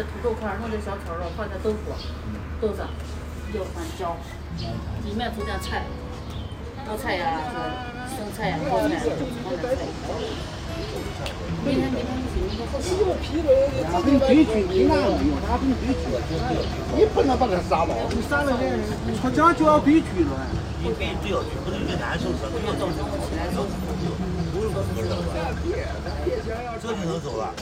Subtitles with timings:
[0.00, 1.92] 的土豆块，弄点小炒肉，放点豆腐，
[2.58, 2.80] 豆子，
[3.52, 4.16] 要放椒，
[5.04, 5.84] 里面煮点菜，
[6.88, 7.36] 菠菜呀，
[8.08, 9.04] 是生菜呀，泡菜，放点菜。
[11.62, 12.08] 明天明天
[16.96, 18.80] 你不能把它杀了，你杀了人，
[19.20, 20.32] 出家就要堆去了。
[20.82, 24.16] 你给只要去，不能给难受死，不要造成起来造成不用
[24.48, 24.72] 不用
[26.80, 27.52] 这就能走了。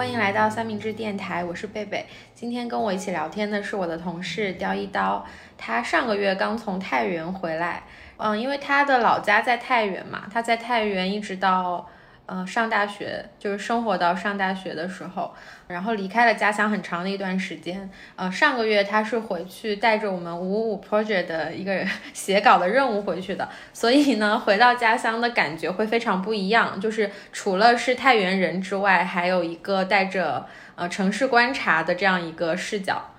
[0.00, 2.06] 欢迎来到三明治电台，我是贝贝。
[2.34, 5.22] 今天跟我一起聊天的是我的同事刁一刀，
[5.58, 7.82] 他上个月刚从太原回来。
[8.16, 11.86] 嗯，因为他的老家在太原嘛，他在太原一直到
[12.30, 15.34] 呃上大学，就是生活到上大学的时候，
[15.66, 17.90] 然后离开了家乡很长的一段时间。
[18.14, 26.80] 呃，上个月他是回去带着我们五五 project 的一个写稿的任务回去的，所以呢，回到家乡的感觉会非常不一样。
[26.80, 33.10] 就是除了是太原人之外，还有一个带着呃城市观察的这样一个视角。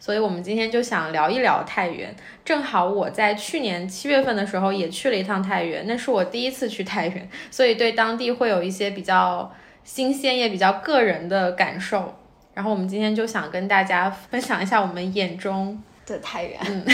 [0.00, 2.16] 所以，我们今天就想聊一聊太原。
[2.42, 9.52] 正好我在去年七月份的时候也去了一趟太原，那是我第一次去太原，所以对当地会有一些比较
[9.84, 12.14] 新鲜也比较个人的感受。
[12.54, 16.58] 然后我们今天就想跟大家分享一下我们眼中的太原。
[16.66, 16.84] 嗯，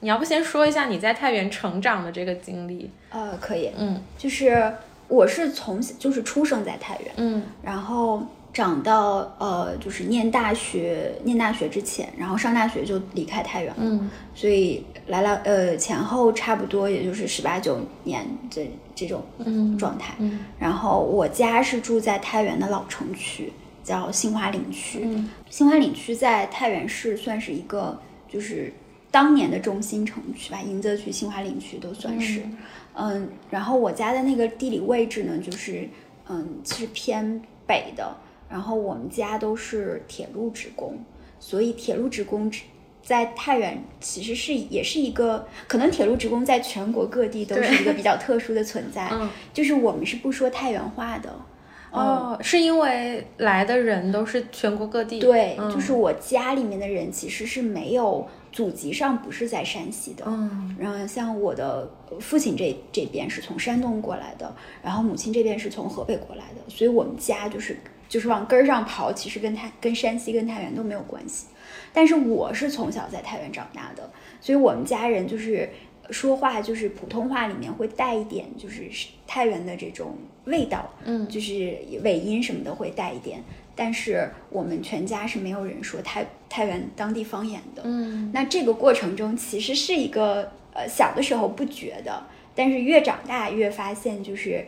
[0.00, 2.90] 你要不先说一下你在太原成长的这个经历？
[3.10, 3.70] 呃，可以。
[3.76, 4.72] 嗯，就是
[5.08, 8.26] 我是从就是出生在太原，嗯，然后。
[8.52, 19.22] 长到呃，就是念大学，念大学之前，然后上大学就离开太原了，嗯，所以来了呃前后差不多也就是十八九年这这种
[19.78, 23.52] 状态，嗯，然后我家是住在太原的老城区，
[23.84, 28.72] 叫杏花岭区，嗯，杏花岭区在太原市算是一个就是
[29.10, 32.42] 当年的中心城区吧，迎泽区、杏花岭区都算是，
[32.94, 35.88] 嗯，然后我家的那个地理位置呢，就是
[36.28, 38.16] 嗯是偏北的。
[38.48, 40.98] 然后我们家都是铁路职工，
[41.38, 42.50] 所以铁路职工
[43.02, 49.08] 在太原其实是也是一个，可能铁路职工在全国各地都是一个比较特殊的存在。
[49.12, 51.34] 嗯，就是我们是不说太原话的。
[51.90, 55.18] 哦，是因为来的人都是全国各地。
[55.18, 60.24] 对，就是我家里面的人其实是没有祖籍上不是在山西的。
[60.26, 61.90] 嗯，然后像我的
[62.20, 67.78] 父亲这这边是从山东过来的，然后母亲这边是从河北过来的，所以我们家就是。
[68.08, 71.46] 就是往根儿上刨，其实跟太跟山西跟太原都没有关系。
[71.92, 74.10] 但是我是从小在太原长大的，
[74.40, 75.68] 所以我们家人就是
[76.10, 78.88] 说话就是普通话里面会带一点就是
[79.26, 83.42] 太原的这种味道，嗯，就是尾音什么的会带一点。
[83.74, 88.30] 但是我们全家是没有人说太太原当地方言的，嗯。
[88.32, 92.22] 那这个过程中其实是一个呃小的时候不觉得，
[92.54, 94.66] 但是越长大越发现就是。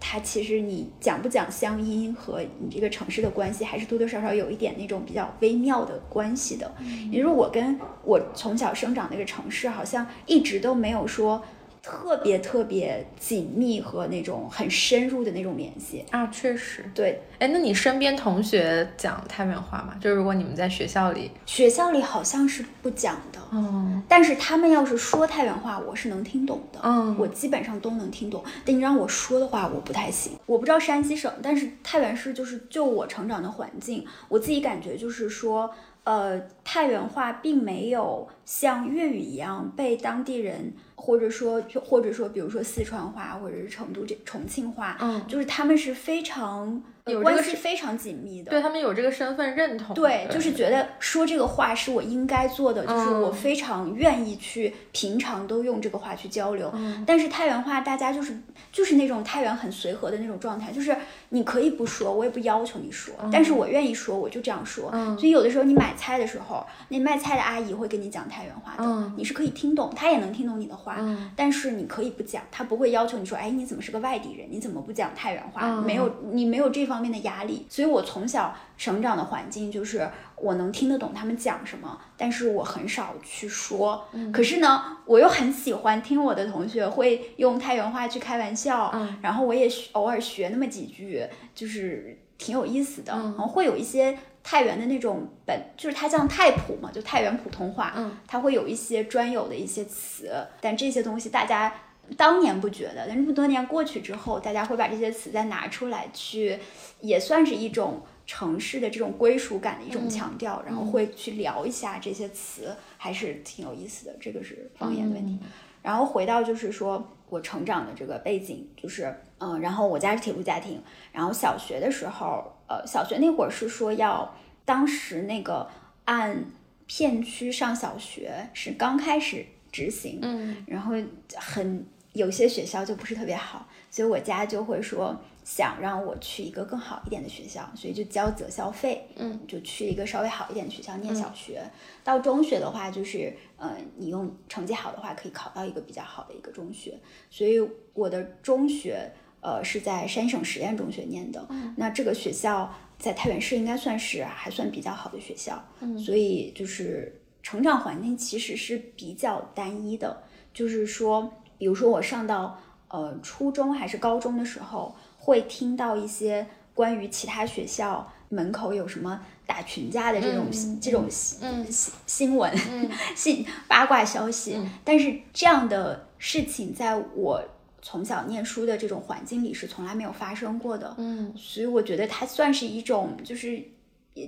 [0.00, 6.72] 它其实你讲不讲乡音和你这个城市的关系，还是多多少少有一点那种比较微妙的关系的。
[7.10, 11.42] 也就是我跟我从小生长那个城市，好像一直都没有说。
[11.84, 17.20] 特别特别紧密和那种很深入的那种联系啊，确实对。
[17.40, 19.96] 哎，那你身边同学讲太原话吗？
[20.00, 24.02] 就如果你们在学校里，学校里好像是不讲的，嗯。
[24.08, 28.42] 但是他们要是说太原话，我是能听懂的，嗯，我基本上都能听懂。
[28.64, 30.32] 但你让我说的话，我不太行。
[30.46, 35.70] 我不知道山西省，但是太原市就是就我成长的环境，我自己感觉就是说，
[36.04, 40.72] 呃，太原话并没有像粤语一样被当地人。
[40.94, 46.80] 或者说，或者说，比如说四川话，或者是成都这重庆话，嗯，就是他们是非常。
[47.20, 56.72] 关系非常紧密的，对他们有这个身份认同，对，就是觉得说这个话是我应该做的，就是我非常愿意去平常都用这个话去交流。
[57.04, 58.38] 但是太原话大家就是
[58.70, 60.96] 就是那种太原很随和的那种状态，就是
[61.30, 64.88] 你可以不说，我也不要求你说，但是我愿意说，我就这样说。
[65.18, 70.98] 所以有的时候你买菜的时候，那卖菜的阿姨会跟你讲太原话的，你是可以听懂，她也能听懂你的话，
[71.34, 75.80] 但是你可以不讲，她不会要求你说，哎，你怎么是个外地人，你怎么不讲太原话？
[75.80, 76.86] 没有，你没有这。
[76.91, 84.06] 方面的压力，所以我从小成长的环境就是我能听得懂他们讲什么，但是我很少去说。
[84.32, 88.92] 可是呢，我又很喜欢听我的同学会用太原话去开玩笑，
[89.22, 91.24] 然后我也偶尔学那么几句，
[91.54, 93.12] 就是挺有意思的。
[93.12, 97.94] 然后会有一些太原的那种本，就是它像太普嘛，就太原普通话，
[98.26, 101.72] 它会有一些专有的一些词，但这些东西大家。
[102.16, 106.58] 当年不觉得，但这么多年过去之后，大家会把这些词再拿出来去，
[107.00, 114.16] 也算是一种城市的这种归属感的一种强调，然后会去聊一下这些词，还是挺有意思的。
[114.20, 115.38] 这个是方言的问题。
[115.80, 120.80] 然后回到就是说我成长的这个背景，就是嗯，然后我家是铁路家庭，
[121.12, 125.68] 然后小学的时候，呃，小学那会儿是说要当时那个
[126.04, 126.44] 按
[126.86, 130.94] 片区上小学是刚开始执行，嗯，然后
[131.34, 141.62] 很有些学校就不是特别好，所以我家就会说想让我去一个更好一点的学校，所以就交择校费，嗯，就去一个稍微好一点的学校念小学。
[142.04, 146.98] 到中学的话，就是呃，你用成绩好的话，可以考到一个比较好的一个中学。
[147.30, 147.58] 所以
[147.94, 149.10] 我的中学
[149.40, 155.98] 呃是在山省实验中学念的，那这个学校在太原市应该算是还算比较好的学校，嗯。
[155.98, 160.22] 所以就是成长环境其实是比较单一的，
[160.54, 171.06] 就是说，比如说我上到呃初中还是高中的时候，会听到一些关于其他学校门口有什么打群架的这种、嗯这种
[171.42, 172.88] 嗯新新闻、嗯。
[173.14, 174.70] 新八卦消息，嗯。
[174.84, 177.42] 但是这样的事情在我
[177.82, 181.34] 从小念书的这种环境里是从来没有发生过的，嗯。
[181.36, 183.64] 所以我觉得它算是一种，就是也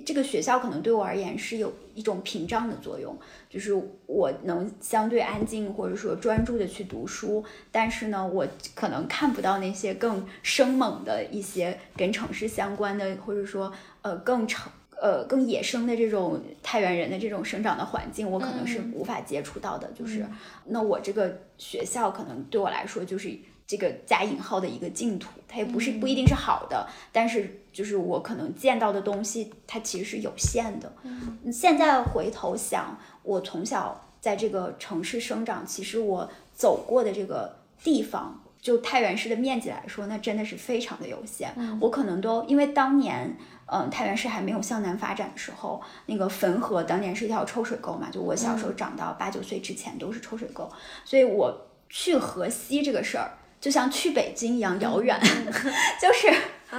[0.05, 3.17] 这个学校可能对我而言是有一种屏障的作用，
[3.49, 3.73] 就是
[4.05, 13.71] 我能相对安静或者说专注的去读书，但是呢，我可能看不到那些更生猛的一些跟城市相关的，或者说
[14.01, 14.71] 呃更城。
[14.97, 19.91] 呃，更野生的这种太原人的这种生长的环境，我可能是嗯无法接触到的。
[19.91, 20.25] 就是，
[20.67, 23.29] 那我这个学校可能对我来说就是
[23.67, 30.91] 这个加引号的一个净土，它也不是不一定是好的，但是就是我可能见到的东西，它其实是有限的。
[31.03, 41.53] 嗯，现在回头想，我从小在这个城市生长，其实我走过的这个地方，就太原市的面积来说，那真的是非常的有限。
[41.79, 43.35] 我可能都因为当年。
[43.67, 50.71] 嗯，太原市还没有向南发展的时候，那个汾河当年是一条抽水沟嘛，就我小时候长到八九岁之前都是抽水沟，
[51.03, 53.31] 所以我去河西这个事儿，
[53.65, 55.19] 就像去北京一样遥远，
[55.99, 56.31] 就是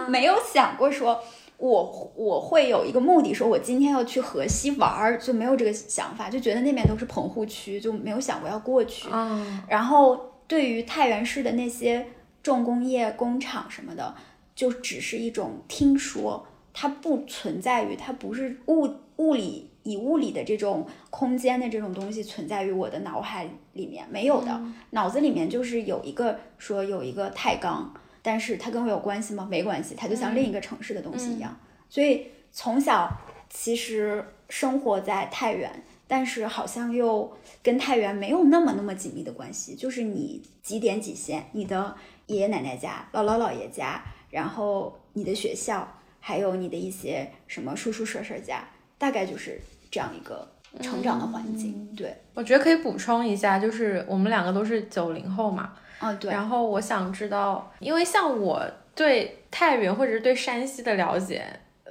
[0.06, 1.21] 没有想过说
[1.56, 9.09] 我我会有一个目的，说我今天要去河西玩儿，就没有这个想法，就觉得那边都是棚户区，就没有想过要过去。
[9.09, 12.06] 啊然后对于太原市的那些
[12.41, 14.15] 重工业工厂什么的，
[14.55, 24.61] 就只是一种听说，它不存在于，它不是物物理以物理的这种空间的这种东西存在于我的脑海里面，没有的。
[24.91, 29.47] 脑子里面就是有一个说有一个太钢，但是它跟我有关系吗？
[29.49, 31.56] 没关系，它就像另一个城市的东西一样。
[31.88, 33.11] 所以从小
[33.49, 35.71] 其实生活在太原，
[36.09, 41.94] 但是好像又跟太原没有那么那么紧密的关系，就是你几点几线，你的
[42.27, 45.87] 爷爷奶奶家、姥姥姥爷家，然后你的学校，
[46.19, 48.69] 还有你的一些什么叔叔婶婶家，
[48.99, 49.61] 大概就是
[49.91, 50.47] 这样一个
[50.81, 51.88] 成长的环境。
[51.97, 58.62] 对，我觉得可以补充一下，就是我们两个都是九零后嘛，哦对，然后我想知道，因为像我
[58.94, 61.44] 对太原或者是对山西的了解，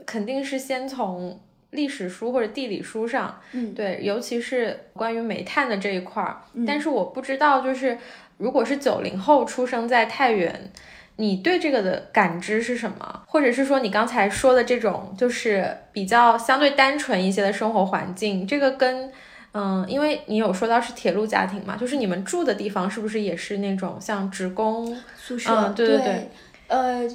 [0.06, 1.40] 肯定是先从
[1.72, 3.74] 历史书或者地理书上，嗯。
[3.74, 6.42] 对，尤其是关于煤炭的这一块儿。
[6.54, 6.66] 嗯。
[6.66, 7.98] 但是我不知道，就是
[8.38, 10.72] 如果是九零后出生在太原，
[11.18, 13.24] 你对这个的感知是什么？
[13.28, 19.12] 或者是说你刚才说的这种，就是比较相对单纯一些的生活环境，这个跟
[19.54, 24.86] 嗯，因为你有说到是铁路家庭嘛，就是你们住的地方是不是也是那种像职工？
[25.18, 26.30] 宿舍，嗯对对对对
[26.68, 27.10] 呃，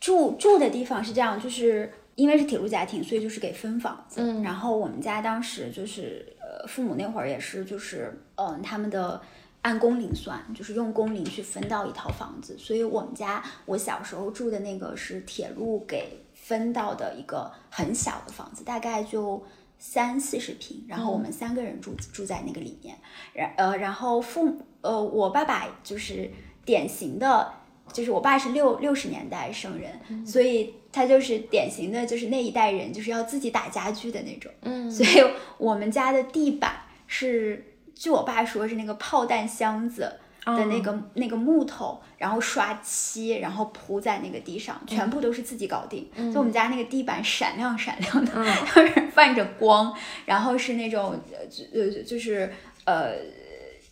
[0.00, 4.20] 住住的地方是这样，就是因为是铁路家庭，所以就是给分房子。
[4.20, 9.20] 嗯然后我们家当时就是呃，父母那会儿也是就是嗯、呃他们的。
[9.68, 19.44] 按工龄算，就是用工龄去分到一套房子，所以我们家我小时候住的那个是铁路给分到的一个很小的房子，大概就
[19.78, 22.96] 三四十平，然后我们三个人住、住在那个里面，
[23.34, 26.30] 然呃，然后父母呃，我爸爸就是
[26.64, 27.52] 典型的，
[27.92, 34.90] 就是我爸是六六十年代生人，所以他就是典型的，就是那一代人就是要自己打家具的那种，嗯。
[34.90, 36.72] 所以我们家的地板
[37.06, 37.67] 是，
[37.98, 40.12] 据我爸说是那个炮弹箱子。
[40.46, 46.08] 的那个、那个木头，然后刷漆，然后铺在那个地上，全部都是自己搞定。
[46.14, 48.32] 所以我们家那个地板闪亮闪亮的，
[48.74, 52.50] 就是泛着光，然后是那种呃就呃就是
[52.86, 53.12] 呃。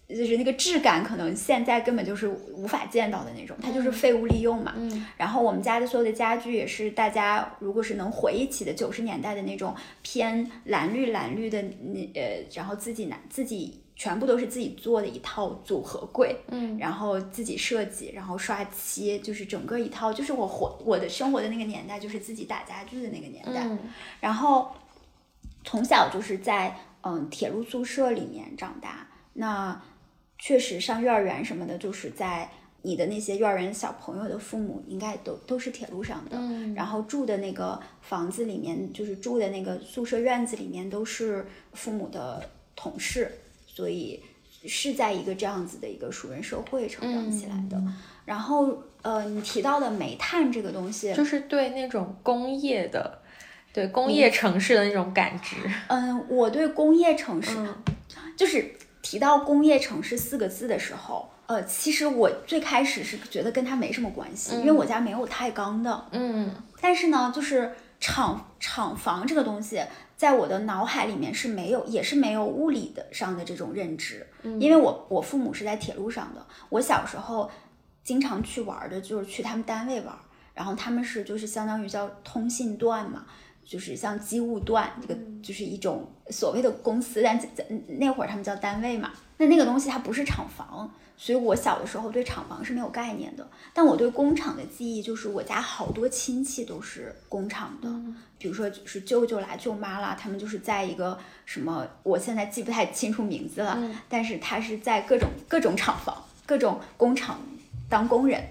[0.08, 4.72] 就是那个质感，可能现在根本就是无法见到的那种，它就是废物利用嘛。
[4.76, 23.66] 嗯然后我们家的所有的家具也是大家如果是能回忆起的九十年代的那种偏蓝绿蓝绿的那呃，然后自己拿自己全部都是自己做的一套组合柜，嗯然后自己设计，然后刷漆，就是整个一套，就是我活我的生活的那个年代，就是自己打家具的那个年代。
[23.66, 23.78] 嗯
[24.20, 24.70] 然后
[25.64, 29.08] 从小就是在嗯铁路宿舍里面长大。
[29.32, 29.82] 那
[30.38, 32.50] 确实上幼儿园什么的，就是在
[32.82, 43.30] 你的那些幼儿园小朋友的父母应该都都是铁路上的，嗯然后住的那个房子里面，就是住的那个宿舍院子里面都是父母的同事，
[43.76, 44.22] 所以
[44.66, 47.78] 是在一个这样子的一个熟人社会成长起来的。
[48.24, 53.20] 然后呃，你提到的煤炭这个东西，就是对那种工业的，
[53.70, 55.56] 对工业城市的那种感知。
[55.88, 57.76] 嗯，我对工业城市，嗯
[58.34, 66.06] 就是提到工业城市四个字的时候，呃，其实我最开始是觉得跟它没什么关系，因为我家没有太钢的。
[66.12, 69.80] 嗯但是呢，就是厂厂房这个东西，
[70.16, 74.26] 在我的脑海里面是没有，也是没有物理的上的这种认知，
[74.58, 77.50] 因为我我父母是在铁路上的，我小时候
[78.02, 80.18] 经常去玩的就是去他们单位玩，
[80.54, 83.26] 然后他们是就是相当于叫通信段嘛。
[83.68, 87.36] 就是像机务段，这个就是一种所谓的公司，但
[87.98, 89.10] 那会儿他们叫单位嘛。
[89.38, 93.48] 那那个东西它不是厂房，所以我小的时候对厂房是没有概念的。
[93.72, 97.88] 但我对工厂的记忆就是我家好多亲戚都是工厂的，
[98.38, 107.40] 比如说就是舅舅啦、舅妈啦，他们就是在一个什么，我现在记不太清楚名字了，但是他是在各种各种厂房、各种工厂
[107.88, 108.42] 当工人。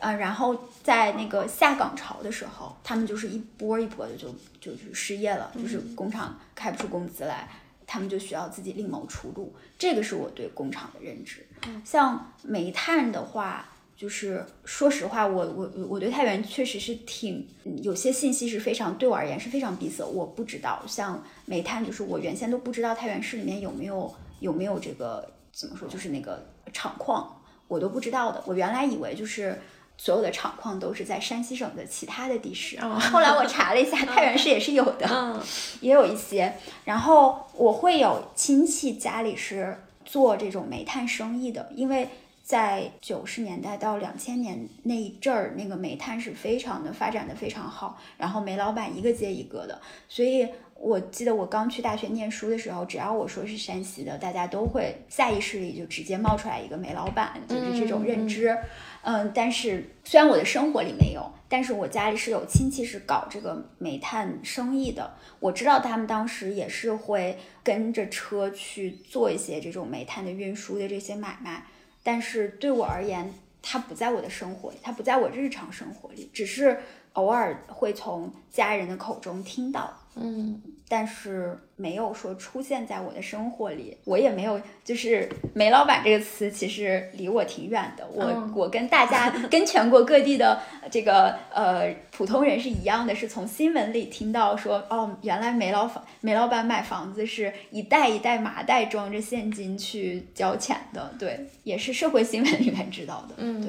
[0.00, 7.48] 呃，然后在那个下岗潮的时候，他们就是一波一波的就就是失业了，就是工厂开不出工资来，
[7.84, 9.52] 他们就需要自己另谋出路。
[9.76, 11.44] 这个是我对工厂的认知。
[11.84, 20.82] 像煤炭的话，就是说实话，我我我对太原确实是挺嗯有些信息是非常对我而言是非常闭塞，我不知道。
[20.86, 28.42] 像煤炭，就是我原先都不知道太原市里面有没有有没有这个怎么说，就是那个厂矿，我都不知道的。
[28.46, 29.60] 我原来以为就是。
[30.00, 35.42] 所有的厂矿都是在山西省的其他的地市，后来我查了一下， 太原市也是有的，嗯
[35.82, 36.54] 也有一些。
[36.84, 39.76] 然后我会有亲戚家里是
[40.08, 42.08] 做这种煤炭生意的，因为
[42.48, 49.78] 在九十年代到两千年那一阵儿，那个煤炭是非常的发展的非常好，然后煤老板一个接一个的，
[50.08, 58.56] 所以我记得我刚去大学念书的时候，只要我说是山西的，大家都会下意识里就直接冒出来一个煤老板，就是这种认知。
[59.02, 65.12] 嗯，但是虽然我的生活里没有，但是我家里是有亲戚是搞这个煤炭生意的。
[65.38, 71.64] 我知道他们当时也是会跟着车去做一些这种煤炭的运输的这些买卖，
[72.10, 76.80] 但是对我而言，它不在我的生活里，它不在我日常生活里，只是
[77.12, 79.92] 偶尔会从家人的口中听到。
[80.14, 80.58] 嗯
[80.88, 88.06] 但是没有说出现在我的生活里，我也没有，就是“煤老板”这个词，其实离我挺远的。
[88.12, 103.34] 我、嗯我跟大家，跟全国各地的这个呃普通人是一样的，是从新闻里听到说，哦，原来煤老房煤老板买房子是一袋一袋麻袋装着现金去交钱的，对，也是社会新闻里面知道的。
[103.36, 103.60] 嗯，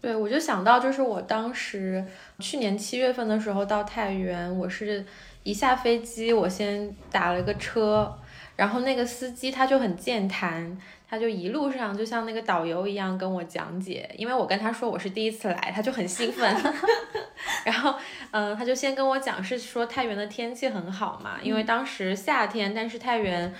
[0.00, 2.02] 对，对，我就想到，就是我当时
[2.38, 5.04] 去年七月份的时候到太原，我是
[5.48, 8.14] 一下飞机，我先打了个车，
[8.54, 10.76] 然后那个司机他就很健谈，
[11.08, 16.54] 他就一路上就像那个导游一样跟我讲解，因为我跟他说我是第一次来，他就很兴奋，
[17.64, 17.94] 然后
[18.32, 23.54] 嗯、呃他就先跟我讲是说太原的天气很好嘛，因为当时夏天，但是太原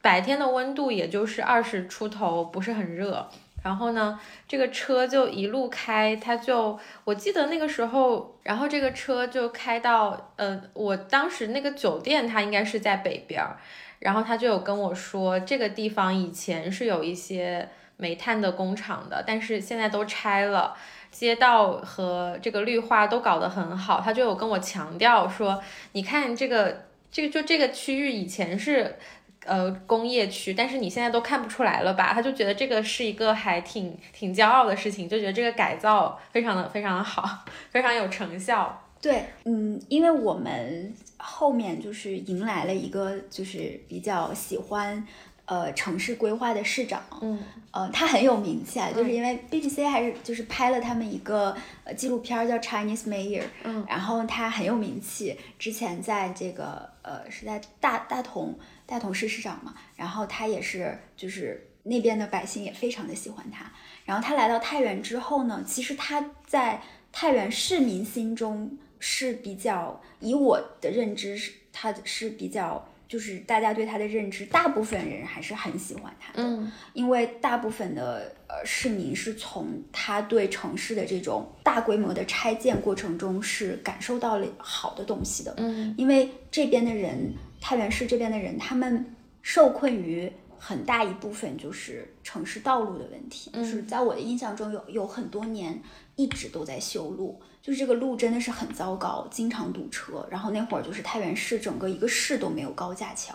[0.00, 3.28] 白天的温度也就是二十出头，不是很热。
[3.64, 13.56] 然后呢，这个车就一路开，他就我记得那个时候，然后这个车就开到，呃，我当时那个酒店它应该是在北边儿，
[13.98, 20.76] 然后他就有跟我说，这个地方以前是有一些煤炭的工厂的，但是现在都拆了。
[21.10, 28.96] 街道和这个绿化都搞得很好，他就有跟我强调说，你看这个这个就这个区域以前是
[29.44, 32.12] 呃工业区，但是你现在都看不出来了吧？
[32.14, 38.80] 他就觉得这个是一个还挺挺骄傲的事情，就觉得这个改造非常的非常的好， 非常有成效。
[39.00, 45.06] 对，嗯，因为我们后面就是迎来了一个就是比较喜欢
[45.44, 47.38] 呃城市规划的市长，嗯。
[47.70, 58.56] 呃，他很有名气啊，就是因为 BBC 还是就是拍了他们一个呃纪录片儿叫 Chinese Mayor，嗯，然后他很有名气，之前在这个呃是在大大同
[58.86, 63.70] 大同市市长嘛，然后他也是就是那边的百姓也非常的喜欢他，
[64.04, 72.86] 然后他来到太原之后呢，其实他在太原市民心中是比较，以我的认知是他是比较。
[73.06, 76.72] 就是大家对他的认知，大部分人还是很喜欢他的，嗯。
[76.94, 85.94] 因为大部分的呃市民是从他对城市的这种大规模的拆建过程中是感受到了好的东西的，嗯。
[85.98, 87.32] 因为这边的人，
[87.64, 95.82] 太原市这边的人，他们受困于很大一部分就是城市道路的问题，就是在我的印象中有有很多年
[96.14, 100.28] 一直都在修路，就是这个路真的是很糟糕，经常堵车。
[100.30, 103.34] 然后那会儿就是太原市整个一个市都没有高架桥，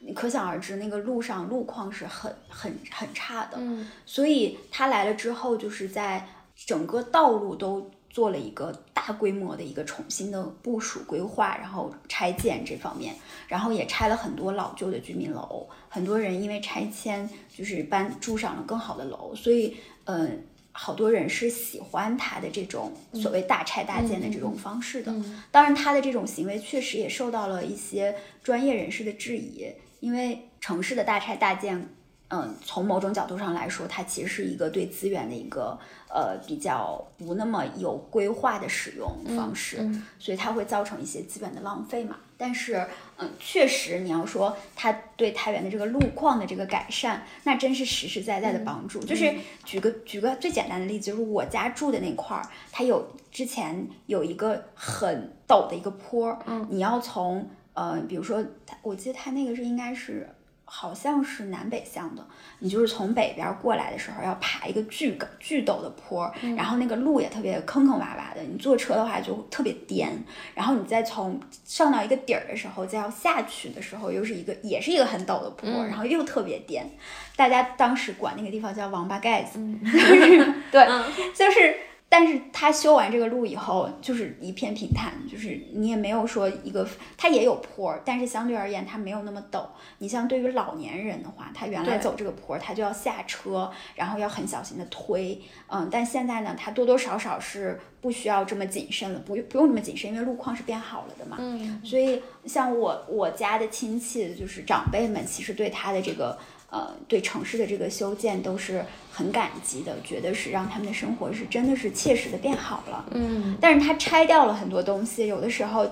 [0.00, 3.56] 你可想而知那个路上路况是很很很差的。
[3.58, 13.14] 嗯，所以他来了之后，就是在整个道路都做了一个大规模的一个重新的部署规划，然后拆建这方面，
[13.48, 20.44] 然后也拆了很多老旧的居民楼，很多人因为拆迁就是搬住上了更好的楼，所以嗯。
[20.72, 25.12] 好多人是喜欢他的这种所谓大拆大建的这种方式的，
[25.50, 29.66] 当然他的这种行为确实也受到了一些专业人士的质疑，
[29.98, 31.88] 因为城市的大拆大建，
[32.32, 35.76] 嗯，从某种角度上来说，它其实是一个对资源的一个
[36.08, 39.78] 呃比较不那么有规划的使用方式，
[40.20, 42.16] 所以它会造成一些资源的浪费嘛。
[42.38, 42.86] 但是，
[43.18, 49.00] 嗯，确实你要说它对太原的这个路况的这个改善，那真是实实在在的帮助。
[49.00, 49.34] 就是
[49.64, 58.42] 举个举个最简单的例子，就是我家住的那块儿，它有之前有一个很陡的一个坡，嗯，你要从呃，比如说，
[58.82, 60.28] 我记得它那个是应该是。
[60.72, 62.24] 好像是南北向的，
[62.60, 70.08] 你就是从北边过来的时候要爬一个巨高巨陡的坡，然后那个路也特别坑坑洼洼的，你坐车的话就特别颠，
[70.54, 76.88] 然后你再从上到一个底儿的时候，再要下去的时候又是一个也是一个很陡的坡，然后又特别颠，
[77.34, 79.58] 大家当时管那个地方叫王八盖子，
[80.70, 80.86] 对，
[81.34, 81.89] 就是。
[82.12, 86.84] 但是他修完这个路以后，就是一片平坦，就是你也没有说一个，
[87.16, 89.64] 它也有坡，但是相对而言它没有那么陡。
[89.98, 101.36] 你像对于老年人的话，他原来走这个坡，他就要下车，然后要很小心的推，嗯，但现在呢，他多多少少是不需要这么谨慎了，不用不用那么谨慎，因为路况是变好了的嘛。
[101.38, 106.36] 嗯，所以像我我家的亲戚，就是长辈们，其实对他的这个。
[106.70, 113.04] 呃，对城市的这个修建都是很感激的，觉得是让他们的生活是真的是切实的变好了。
[113.10, 115.84] 嗯，但是它拆掉了很多东西，有的时候，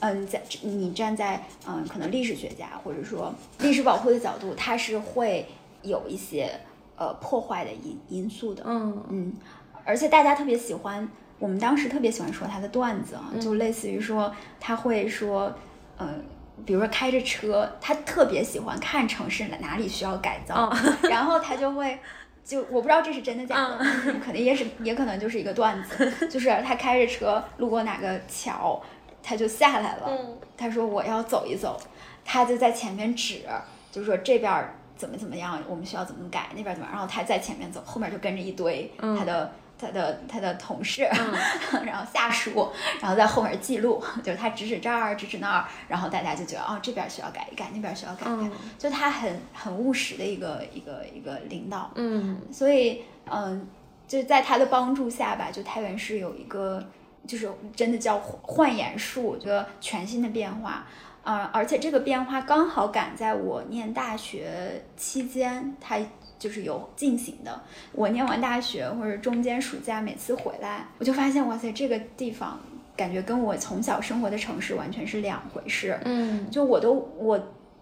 [0.00, 5.46] 嗯，在你站在嗯可能历史学家或者说历史保护的角度，它是会
[5.82, 6.50] 有一些
[6.96, 8.64] 呃破坏的因因素的。
[8.66, 9.32] 嗯嗯，
[9.84, 15.54] 而且大家特别喜欢，我们当时特别喜欢说他的段子啊，就类似于说他会说，
[15.98, 16.24] 嗯。
[16.64, 20.72] 比如说开着车，他特别喜欢看城市哪里需要改造，
[21.10, 21.98] 然后他就会，
[22.44, 23.78] 就我不知道这是真的假的，
[24.24, 28.80] 可能也是也可能就是一个段子， 就是他开着车路过哪个桥，
[29.22, 30.08] 他就下来了，
[30.56, 31.80] 他说我要走一走，
[32.24, 33.42] 他就在前面指，
[33.90, 39.52] 就是说这边怎么怎么样，我们需要怎么改，那边怎么，然后他在前面走，后面就跟着一堆他的。
[39.84, 41.02] 他的他的同事，
[41.84, 42.70] 然后下属，
[43.00, 53.68] 然后在后面记录， 就是他指指这儿，指指那儿，然后大家就觉得哦，这边需要改一改，那边需要改一改，就他很很务实的一个一个一个领导，嗯，所以嗯，
[54.08, 56.82] 就在他的帮助下吧，就太原市有一个
[57.26, 60.86] 就是真的叫焕颜术，一个全新的变化，
[61.22, 65.98] 啊，而且这个变化刚好赶在我念大学期间，他。
[66.38, 67.60] 就是有进行的。
[67.92, 72.60] 我念完大学或者中间暑假，每次回来，我就发现，哇塞，这个地方
[72.96, 75.98] 感觉跟我从小生活的城市完全是两回事。
[76.04, 77.40] 嗯，就我都我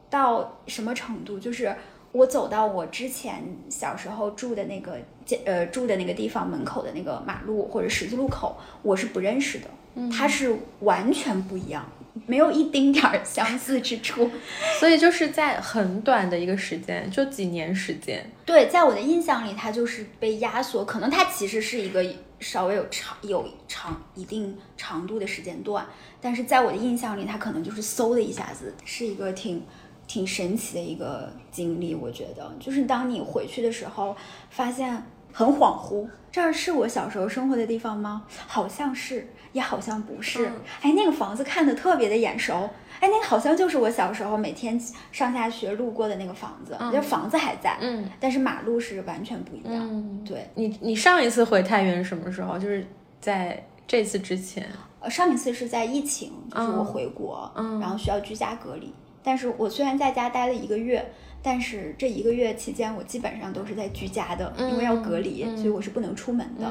[0.08, 1.74] 到什么程度，就是
[2.12, 4.98] 我走到我之前小时候住的那个
[5.44, 9.66] 呃住的那个地方门口的那个马路或者十字路口，我是不认识的，
[10.10, 11.84] 它是完全不一样。
[12.26, 14.30] 没有一丁点儿相似之处，
[14.78, 18.30] 所以就是在很短的一个时间，就几年时间。
[18.44, 22.04] 对，在我的印象里，它就是被压缩，可能它其实是一个
[22.38, 25.86] 稍微有长、有长一定长度的时间段，
[26.20, 29.64] 但是在我的印象里，它可能就是嗖的一下子，是一个挺
[30.06, 31.94] 挺神奇的一个经历。
[31.94, 34.14] 我觉得，就是当你回去的时候，
[34.50, 38.24] 发现很恍惚，这儿是我小时候生活的地方吗？
[38.46, 39.28] 好像是。
[39.52, 42.68] 也好像不是，哎，那个房子看的特别的眼熟，
[43.00, 50.24] 哎，那个好像就是我小时候每天上下学路过的那个房子，就房子还在，嗯，但是马路是完全不一样。
[50.24, 52.58] 对你，你上一次回太原什么时候？
[52.58, 52.86] 就是
[53.20, 54.66] 在这次之前？
[55.00, 58.92] 呃，上一次是在疫情，就是我回国，然后需要居家隔离。
[59.22, 61.04] 但是我虽然在家待了一个月，
[61.42, 66.66] 但是这一个月期间我基本上都是在居家的，因为要隔离，所以我是不能出门的。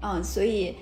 [0.00, 0.74] 嗯，所以。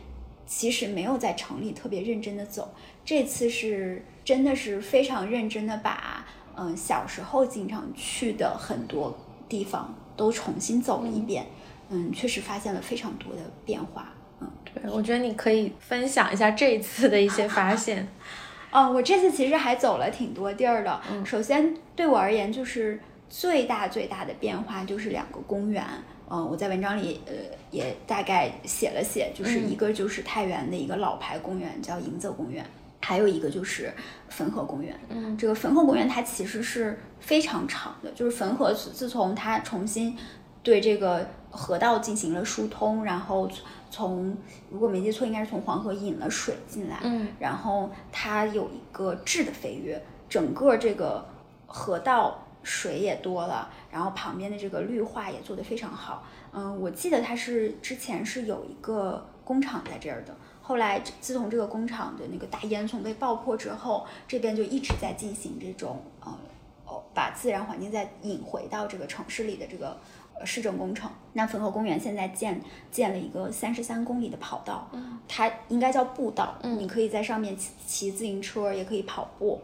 [0.46, 2.74] 其实没有在城里特别认真的走，
[3.04, 6.24] 这次是真的是非常认真的把，
[6.56, 9.16] 嗯，小时候经常去的很多
[9.48, 11.46] 地方都重新走了一遍，
[11.90, 18.06] 嗯，确实发现了非常多的变化，嗯，对，我觉得你可以分享一下这一次的一些发现，
[18.70, 21.24] 哦，我这次其实还走了挺多地儿的，嗯。
[21.24, 25.84] 首先对我而言就是最大最大的变化就是两个公园。
[26.30, 27.32] 嗯，我在文章里呃
[27.70, 32.64] 也大概写了写，就是一个就是太原的一个老牌公园叫迎泽公园，
[33.00, 33.92] 还有一个就是
[34.30, 34.98] 汾河公园。
[35.10, 40.16] 嗯，这个汾河公园它其实是非常长的，就是汾河自从它重新
[40.62, 43.46] 对这个河道进行了疏通，然后
[43.90, 44.34] 从
[44.70, 51.26] 如果没记错应该是从黄河引了水进来，嗯，然后它有一个质的飞跃，整个这个
[51.66, 52.41] 河道。
[52.62, 56.24] 水也多了，然后旁边的这个绿化也做得非常好。
[56.52, 66.38] 嗯，我记得它是之前是有一个工厂在这儿的，后来自从这个工厂的那个大烟囱被爆破之后，这边就一直在进行这种呃
[66.84, 69.96] 哦把自然环境再引回到这个城市里的这个
[70.44, 71.10] 市政工程。
[71.32, 74.90] 那汾河公园现在建建了一个三十三公里的跑道，
[75.26, 79.62] 它应该叫步道，你可以在上面骑骑自行车，也可以跑步，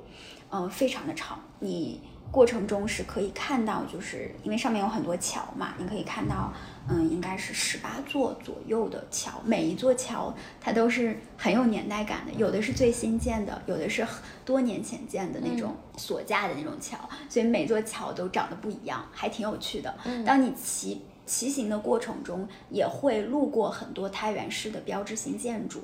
[0.50, 2.00] 嗯，非常的长，你。
[2.30, 6.52] 过程中是可以看到，就是因为上面有很多桥嘛，你可以看到，
[6.86, 14.06] 嗯，应该是十八座左右的桥，每一座桥它都是很有年代感的，有的是最新建的，有的是
[14.44, 16.98] 多年前建的那种锁架的那种桥，
[17.30, 19.94] 所以每座桥都长得不一样，还挺有趣的。
[20.26, 25.80] 当你骑骑行的过程中，也会路过很多太原市的标志性建筑，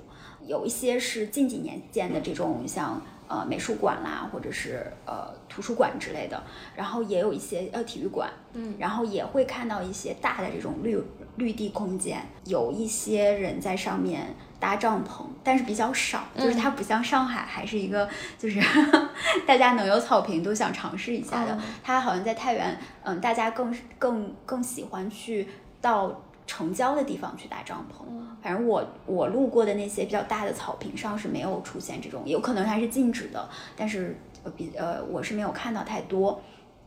[0.47, 3.01] 有一些是近几年建的这种像。
[3.27, 6.43] 呃，美术馆啦，或者是呃图书馆之类的，
[6.77, 11.03] 然后也有一些呃体育馆，嗯，然后也会看到一些大的这种绿
[11.37, 18.09] 绿地空间，有一些人在上面搭帐篷，但是比较少，就是它不像上海，还是一个
[18.39, 18.61] 就是
[19.47, 25.49] 大家能有草坪都想尝试一下的，它好像在太原，嗯，大家更更更喜欢去
[25.81, 26.21] 到。
[26.47, 28.05] 城郊的地方去搭帐篷，
[28.43, 36.41] 反正我我路过的那些比较大的草坪上是没有出现这种，有可能它是禁止的，但是呃比呃我是没有看到太多，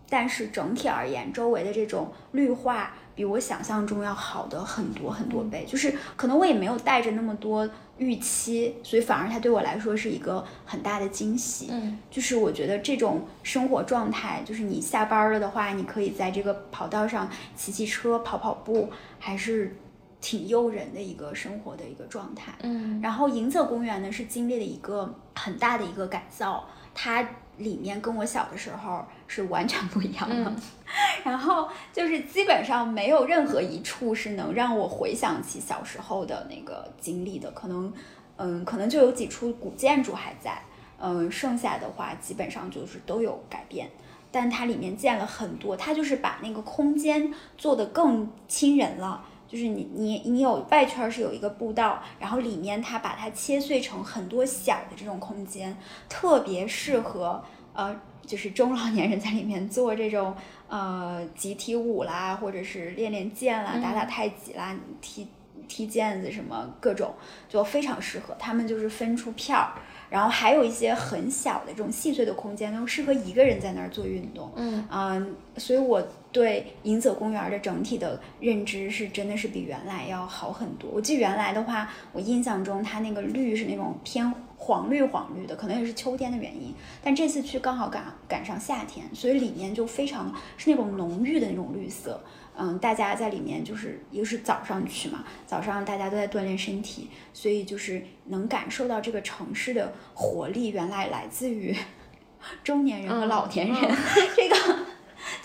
[0.10, 7.68] 但是整体而言，周围的这种绿化比我想象中要好的很多很多倍，就是可能我也没有带着那么多。
[7.98, 11.68] 预期，所以反而它对我来说是一个很大的惊喜。
[11.72, 19.76] 嗯，就是我觉得这种生活状态，就是你下班了的话，你可以在这个跑道上骑骑车、跑跑步，还是
[20.22, 22.54] 挺诱人的一个生活的一个状态。
[22.62, 27.28] 嗯，然后银泽公园呢是经历了一个很大的一个改造，它。
[27.58, 30.54] 里面跟我小的时候是完全不一样的，
[31.24, 37.92] 然后就是基本上没有任何一处是能让我回想起小时候的那个经历的，可能，
[38.38, 40.62] 嗯，可能就有几处古建筑还在，
[41.00, 43.90] 嗯，剩下的话基本上就是都有改变，
[44.32, 49.24] 但它里面建了很多，它就是把那个空间做得更亲人了。
[49.48, 55.78] 就是你你你有外圈是有一个步道，然后里面它把它切碎成很多小的这种空间，
[56.10, 60.36] 特别适合呃，就是中老年人在里面做这种
[60.68, 65.28] 呃集体舞啦，或者是练练剑啦、打打太极啦、踢
[65.68, 67.14] 踢毽子什么各种，
[67.48, 68.36] 就非常适合。
[68.38, 69.74] 他们就是分出片儿。
[70.10, 74.50] 然后还有一些很小的这种细碎的空间，都适合一个人在那儿做运动。
[74.56, 76.02] 嗯所以我
[76.38, 80.88] 对银泽公园的整体的认知是真的是比原来要好很多。
[80.94, 86.72] 我记得原来的话，我印象中它那个绿是那种偏黄绿黄绿的，可能也是秋天的原因。
[87.04, 92.24] 但这次去刚好赶赶上夏天，所以里面就非常是那种浓郁的那种绿色。
[92.56, 101.76] 嗯，大家在里面就是一个是早上去嘛，早上大家都在锻炼身体，所以就是能感受到这个城市的活力，原来来自于
[102.64, 103.76] 中年人和老年人。
[104.38, 104.56] 这个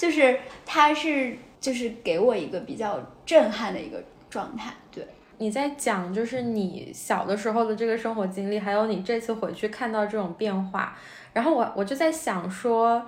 [0.02, 0.36] 就是
[0.66, 4.72] 他是就是给我一个比较震撼的一个状态。
[4.90, 5.06] 对，
[5.38, 10.98] 你在讲就是你小的时候的这个生活经历，还有你这次回去看到这种变化，
[11.32, 13.06] 然后我我就在想说。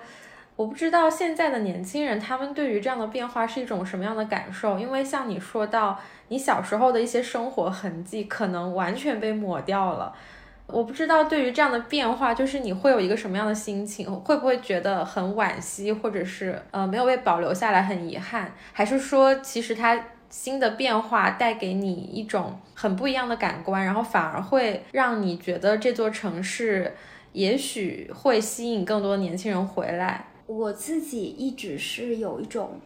[0.57, 10.15] 我不知道现在的年轻人他们对于这样的变化是一种什么样的感受，因为像你说到你小时候的一些生活痕迹可能完全被抹掉了。
[10.67, 14.11] 我不知道对于这样的变化，就是你会有一个什么样的心情？
[14.11, 18.53] 会不会觉得很惋惜，或者是呃没有被保留下来很遗憾？
[18.73, 19.99] 还是说其实它
[20.31, 26.97] 新的变化带给你一种很不一样的感官，然后反而会让你觉得这座城市
[27.33, 30.27] 也许会吸引更多年轻人回来？
[30.47, 32.81] 我自己一直是有一种，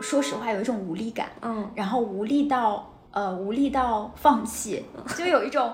[0.00, 4.84] 说实话，有一种无力感，嗯，然后无力到呃无力到放弃，
[5.16, 5.72] 就有一种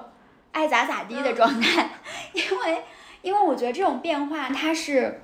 [0.52, 1.90] 爱咋咋地的状态，
[2.32, 2.82] 因为
[3.22, 5.22] 因为我觉得这种变化它是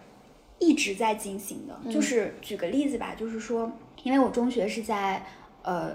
[0.58, 3.70] 一直在进行的，就是举个例子吧，就是说，
[4.02, 5.26] 因为我中学是在
[5.62, 5.92] 呃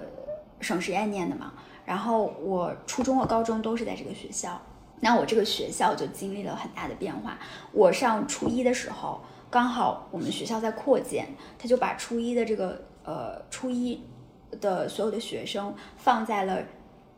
[0.60, 1.54] 省实验念的嘛，
[1.86, 4.62] 然后我初中和高中都是在这个学校，
[5.00, 7.38] 那我这个学校就经历了很大的变化，
[7.72, 9.22] 我上初一的时候。
[9.50, 11.28] 刚好我们学校在扩建，
[11.60, 14.02] 他就把初一的这个呃初一
[14.62, 16.64] 的所有的学生放在了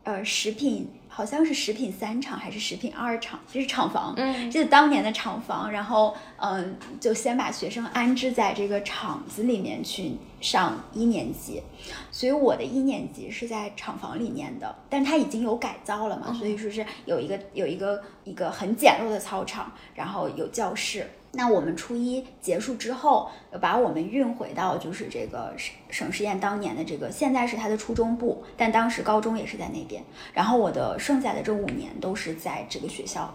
[0.02, 0.90] 呃食品。
[1.16, 5.70] 好像是食品三厂还是食品二厂，就是厂房，嗯，这是当年的厂房。
[5.70, 11.62] 然后，嗯，就先把学生安置在这个厂子里面去上一年级，
[12.10, 21.08] 所以我的一年级是在厂房里面的，但它已经有改造了嘛，所以说是有一个有一个一个很简陋的操场，然后有教室。
[21.36, 23.28] 那我们初一结束之后，
[23.60, 30.02] 把我们运回到就是这个省省实验当年的这个，现在是他的初中部，但当时高中也是在那边。
[30.32, 33.34] 然后我的剩下的这五年都是在这个学校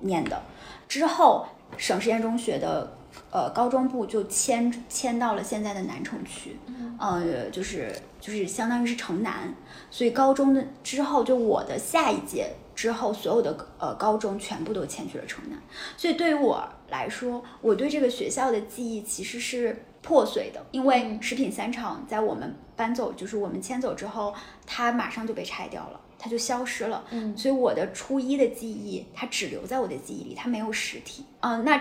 [0.00, 0.42] 念的。
[0.88, 2.96] 之后省实验中学的
[3.30, 6.56] 呃高中部就迁迁到了现在的南城区，
[6.98, 9.54] 呃，就是就是相当于是城南。
[9.90, 15.58] 所以高中的之后，就我的下一届之后，所有的呃高中全部都迁去了城南。
[15.96, 16.64] 所以对于我。
[16.88, 24.32] 来说，我对这个学校的记忆其实是破碎的，因为食品三厂在我们搬走，就是我们迁走之后，
[24.64, 27.04] 它马上就被拆掉了，它就消失了。
[27.10, 31.24] 嗯，所以我的初一的记忆，它只留在我的记忆里，它没有实体。
[31.40, 31.76] 嗯，那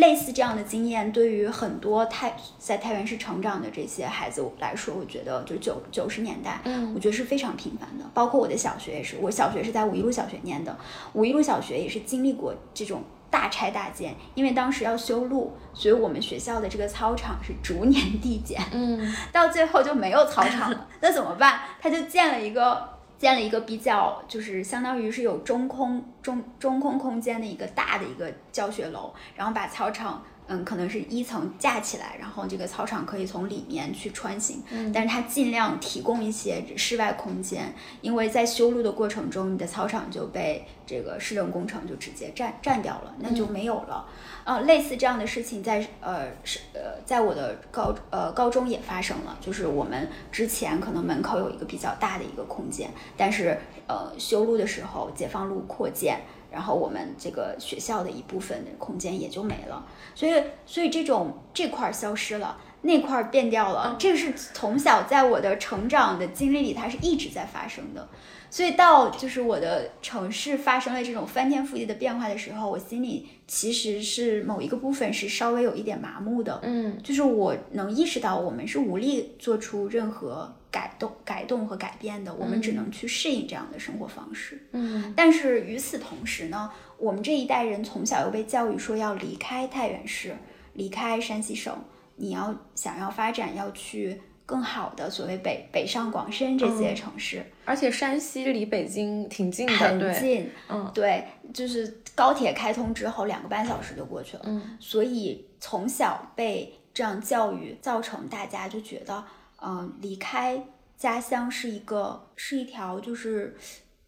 [0.00, 8.04] 类似这样的经验，对于很多太在太原市成长的这些孩子来说，我觉得就九九十年代，嗯，我觉得是非常频繁的。
[8.12, 10.76] 包括我的小学也是，我小学是在五一路小学念的，
[11.12, 13.02] 五一路小学也是经历过这种。
[13.30, 20.88] 大拆大建，因为当时要修路，所以我们学校的这个操场是逐年递减，嗯， 到最后就没有操场了。
[21.00, 21.60] 那怎么办？
[21.80, 30.24] 他就建了一个，建了一个比较，就是相当于是有中空中中空空间的一个大的一个教学楼，然后把操场。
[30.52, 44.04] 嗯，可能是一层架起来，然后这个操场可以从里面去穿行，嗯，但是它尽量提供一些室外空间，因为在修路的过程中，你的操场就被这个市政工程就直接占占掉了，那就没有了。
[44.42, 56.20] 呃，类似这样的事情在呃是呃在我的高呃高中也发生了，就是我们之前可能门口有一个比较大的一个空间，但是呃修路的时候，解放路扩建。
[56.50, 60.32] 然后我们这个学校的一部分的空间也就没了，所以
[60.66, 68.08] 所以这种这块消失了，那块变掉了，这个是从小在我的成长的经历里，它是一直在发生的。
[68.52, 85.12] 所以到就是我的城市发生了这种翻天覆地的变化的时候，我心里其实是某一个部分是稍微有一点麻木的，嗯，就是我能意识到我们是无力做出任何改动、改动和改变的，我们只能去适应这样的生活方式，嗯。
[85.16, 90.36] 但是与此同时呢，我们这一代人从小又被教育说要离开太原市，
[90.74, 91.76] 离开山西省，
[92.16, 94.20] 你要想要发展要去。
[94.46, 109.24] 更好的所谓北北上广深这些城市，而且山西离北京挺近的，很近，嗯，对，就是高铁开通之后两个半小时就过去了，嗯，所以从小被这样教育，造成大家就觉得，
[109.62, 110.64] 嗯，离开
[110.96, 113.56] 家乡是一个是一条就是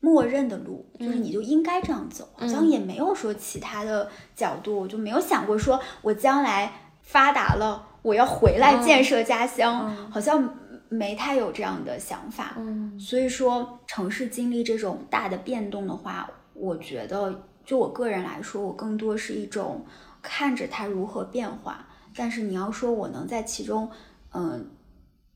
[0.00, 7.88] 默认的路，就是你就应该这样走，好像也没有说其他的角度，我就没有想过说我将来发达了。
[8.02, 10.52] 我要回来建设家乡，好像
[10.88, 12.54] 没太有这样的想法。
[12.56, 19.86] 嗯，所以说城市经历这种大的变动的话，我觉得就我个人来说，我更多是一种
[20.20, 21.86] 看着它如何变化。
[22.12, 23.88] 但是你要说我能在其中，
[24.34, 24.66] 嗯，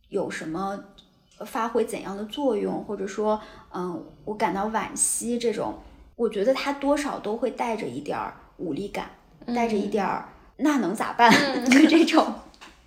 [0.09, 0.79] 有什么
[1.45, 3.40] 发挥怎样的作用，或者说，
[3.73, 5.75] 嗯，我感到惋惜这种，
[6.16, 9.11] 我觉得他多少都会带着一点儿无力感，
[9.55, 11.31] 带着一点儿那能咋办？
[11.71, 12.25] 就这种。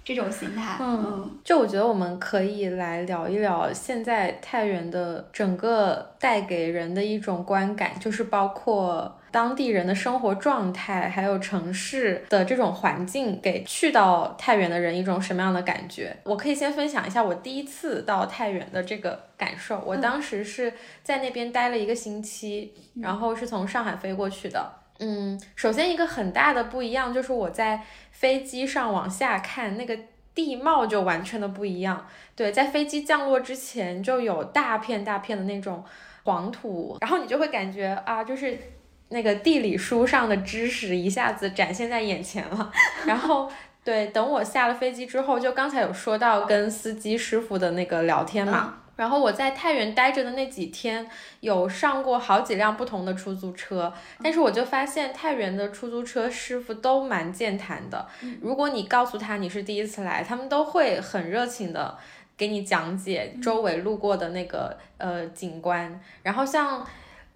[0.09, 16.17] 这种心态，嗯，就我觉得我们可以来聊一聊现在太原的整个带给人的一种观感，就是包括当地人的生活状态，还有城市的这种环境，给去到太原的人一种什么样的感觉？
[16.23, 19.79] 我可以先分享一下我第一次到太原的这个感受。
[19.85, 24.73] 我当时是在那边待了一个星期，然后是从上海飞过去的。
[25.01, 27.81] 嗯，首先一个很大的不一样就是我在
[28.19, 29.97] 飞机上往下看那个
[30.35, 32.05] 地貌就完全的不一样。
[32.35, 35.81] 对，在飞机降落之前就有大片大片的那种
[36.25, 38.59] 黄土，然后你就会感觉啊，就是
[39.07, 42.69] 那个地理书上的知识一下子展现在眼前了。
[43.05, 43.49] 然后
[43.85, 48.81] 对，等我下了飞机之后，就刚才有说到跟司机师傅的那个聊天嘛。
[48.99, 51.09] 然后我在太原待着的那几天，
[51.39, 58.05] 有上过好几辆不同的出租车，但是我就发现太原的出租车师傅都蛮健谈的。
[58.41, 61.97] 如果你告诉他你是第一次来，他们都会很热情的
[62.35, 66.01] 给你讲解周围路过的那个呃景观。
[66.21, 66.85] 然后像。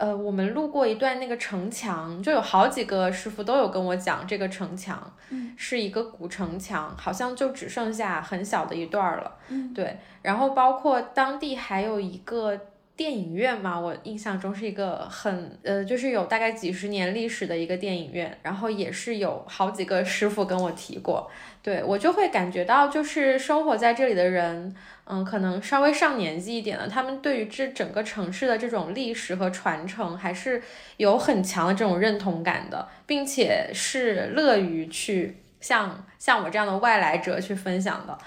[0.04, 9.98] 呃，我们路过一段那个城墙，就有好几个师傅都有跟我讲，这个城墙，嗯，是一个古城墙，好像就只剩下很小的一段了，嗯，对。
[10.22, 12.60] 然后包括当地还有一个
[12.96, 21.30] 电影院嘛，我印象中是一个很呃，就是有大概几十年历史的一个电影院，然后也是有好几个师傅跟我提过，
[21.64, 24.76] 对我就会感觉到，就是生活在这里的人。
[25.06, 30.64] 嗯，可能稍微上年纪一点的，他们对于这整个城市的这种历史和传承，还是
[30.96, 38.18] 有很强的这种认同感的，并且是乐于去像像我这样的外来者去分享的。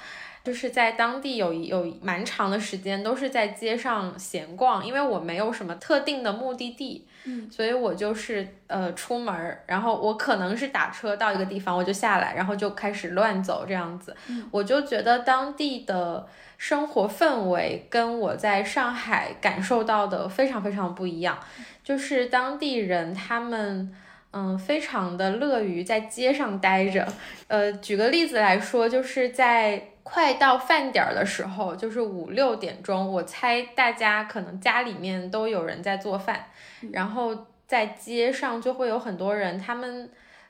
[0.47, 14.17] 就是在当地有有蛮长的时间都是在街上闲逛，因为我没有什么特定的目的地，嗯，所以我就是呃出门，然后我可能是打车到一个地方，我就下来，然后就开始乱走这样子，
[14.53, 16.27] 我就觉得当地的。
[16.59, 21.39] 生活氛围跟我在上海感受到的非常非常不一样，
[21.85, 23.95] 就是当地人他们
[24.31, 27.07] 嗯非常的乐于在街上待着。
[27.49, 36.47] 呃，举个例子来说，就是在快到饭点儿的时候，就是五六点钟，我猜大家可能家里面都有人在做饭，
[36.92, 40.09] 然后在街上就会有很多人，他们。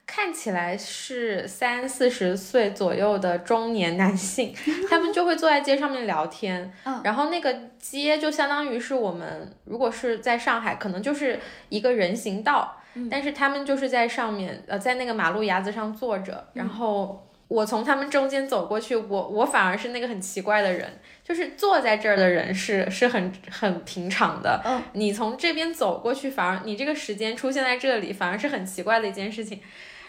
[0.08, 4.54] 看起来是三四十岁左右的中年男性，
[4.88, 6.72] 他们就会坐在街上面聊天。
[6.84, 11.40] 嗯，然后那个街就相当于是我们如果是在上海，可能就是
[11.70, 12.76] 一个人行道，
[13.10, 16.46] 但是他们就是在上面，呃，在那个马路牙子上坐着。
[16.52, 24.60] 然后我从他们中间走过去，我我反而是那个很奇怪的人，就是坐在这儿的人是是很很平常的。
[24.64, 29.60] 嗯，你从这边走过去，反而你这个时间出现在这里，反而是很奇怪的一件事情。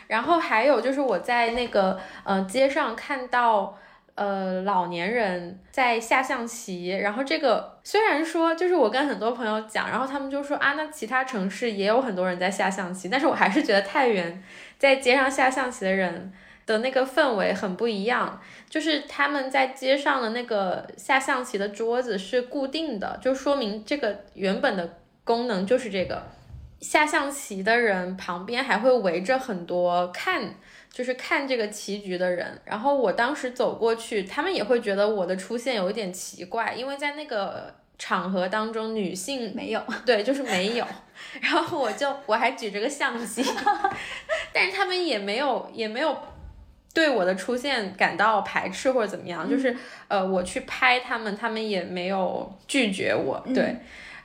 [0.07, 3.77] 然后还有就是我在那个呃街上看到
[4.15, 14.41] 呃老年人在下象棋，然后这个虽然说就是我跟很多朋友讲，然后他们就说啊那其他城市也有很多人在下象棋，但是我还是觉得太原
[14.79, 16.33] 在街上下象棋的人
[16.67, 24.87] 的那个氛围很不一样，就是他们在街上的那个下象棋的桌子是固定的，就说明这个原本的
[25.23, 26.21] 功能就是这个。
[26.79, 30.53] 下象棋的人旁边还会围着很多看，
[30.91, 32.61] 就是看这个棋局的人。
[32.65, 40.85] 然后我当时走过去，他们也会觉得我的出现有一点奇怪，因为在那个场合当中，女性没有，对，就是没有。
[41.41, 43.43] 然后我就我还举着个相机，
[44.53, 46.15] 但是他们也没有也没有
[46.97, 53.75] 对我的出现感到排斥或者怎么样，就是呃我去拍他们，他们也没有拒绝我，对。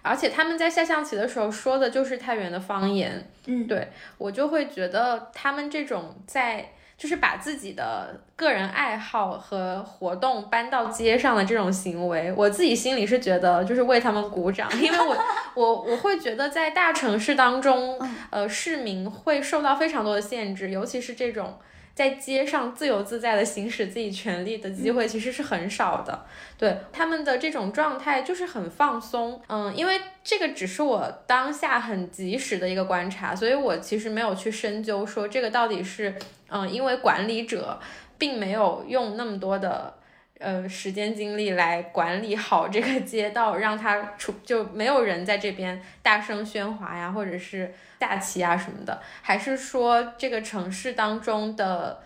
[0.00, 15.14] 而且他们在下象棋的时候说的就是太原的方言，嗯，对我就会觉得他们这种在就是把自己的个人爱好和活动搬到街上的这种行为，我自己心里是觉得就是为他们鼓掌，因为我
[15.54, 21.58] 我我会觉得在大城市当中，呃，市民会受到非常多的限制，尤其是这种。
[21.94, 26.24] 在街上自由自在的行使自己权利的机会其实是很少的，
[26.57, 36.14] 对他们的这种状态就是很放松，嗯，因为这个只是我当下很及时的一个观察，所以我其实没有去深究说这个到底是，
[36.48, 37.78] 嗯，因为管理者
[38.16, 39.94] 并没有用那么多的。
[40.42, 52.02] 呃，时间精力来管理好这个街道，让它出就没有人在这边大声喧哗呀，或者是下棋啊什么的，还是说这个城市当中的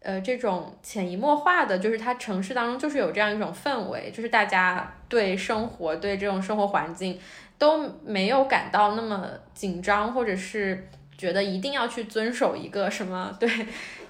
[0.00, 7.18] 呃这种潜移默化的，就是它城市当中就是有这样一种氛围，就是大家对生活对这种生活环境
[7.56, 10.86] 都没有感到那么紧张，或者是
[11.18, 13.50] 觉得一定要去遵守一个什么 对。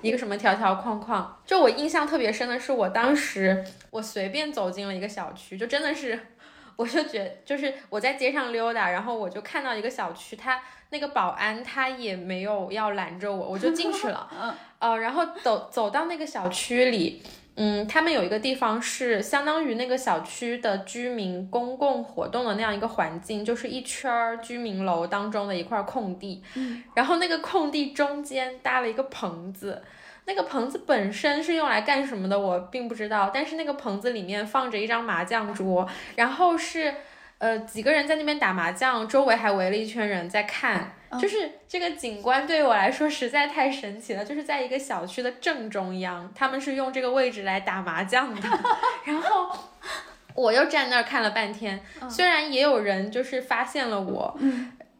[0.01, 6.17] 一个什么条条框框，就我印象特别深的是，我当时我随便走进了一个小区，就真的是，
[6.77, 14.31] 我就觉就是我在街上溜达，然后我就看到一个小区，他那个保安他也没有要拦着我，我就进去了，
[14.79, 17.21] 呃，然后走走到那个小区里。
[17.61, 26.41] 嗯，他们有一个地方是相当于那个小区的居民公共活动的那样一个环境，就是一圈儿居民楼当中的一块空地。
[26.55, 29.83] 嗯，然后那个空地中间搭了一个棚子，
[30.27, 33.31] 那个棚子本身是用来干什么的，我并不知道。
[33.35, 36.95] 但是那个棚子里面放着一张麻将桌，然后是。
[37.39, 44.25] 呃，几个人在那边打麻将，周围还围了一圈人在看，就是这个景观对于我来说实在太神奇了。
[44.25, 48.41] 就是在一个小区的正中央，他们是用这个位置来打麻将的。
[49.07, 49.57] 然后
[50.35, 54.37] 我又站那儿看了半天，虽然也有人就是发现了我，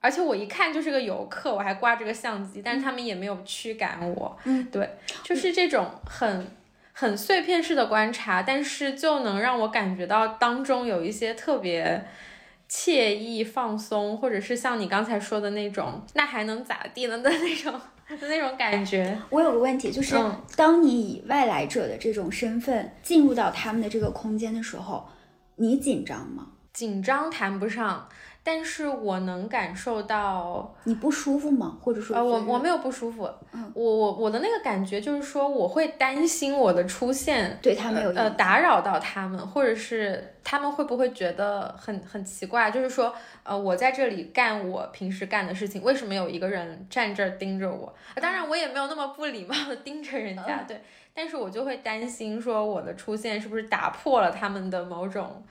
[0.01, 4.39] 而且我一看就是个游客，我还挂着个相机，但是他们也没有驱赶我。
[4.45, 4.89] 嗯，对，
[5.25, 6.47] 就是这种很
[6.93, 12.05] 很碎片式的观察，但是就能让我感觉到当中有一些特别。
[12.71, 17.73] 惬意放松，或者是像你刚才说的那种，那还能咋地呢 的那种
[18.21, 19.19] 的那种感觉。
[19.31, 20.17] 我有个问题，就是
[20.57, 25.07] 当你以外来者的这种身份进入到他们的这个空间的时候，
[25.57, 26.49] 你紧张吗？
[26.73, 28.09] 紧张谈不上。
[28.43, 31.77] 但是我能感受到你不舒服吗？
[31.83, 42.71] 或者说，呃，我我没有不舒服，嗯，我我我的那个感觉就是说，我会担心我的出现对他们有呃打扰到他们，或者是他们会不会觉得很很奇怪？
[42.71, 47.95] 就是说，呃，我在这里干我平时干的事情，为什么有一个人站这儿盯着我？
[48.15, 50.81] 当然，我也没有那么不礼貌的盯着人家，对，
[51.13, 55.45] 但是我就会担心说我的出现是不是打破了他们的某种。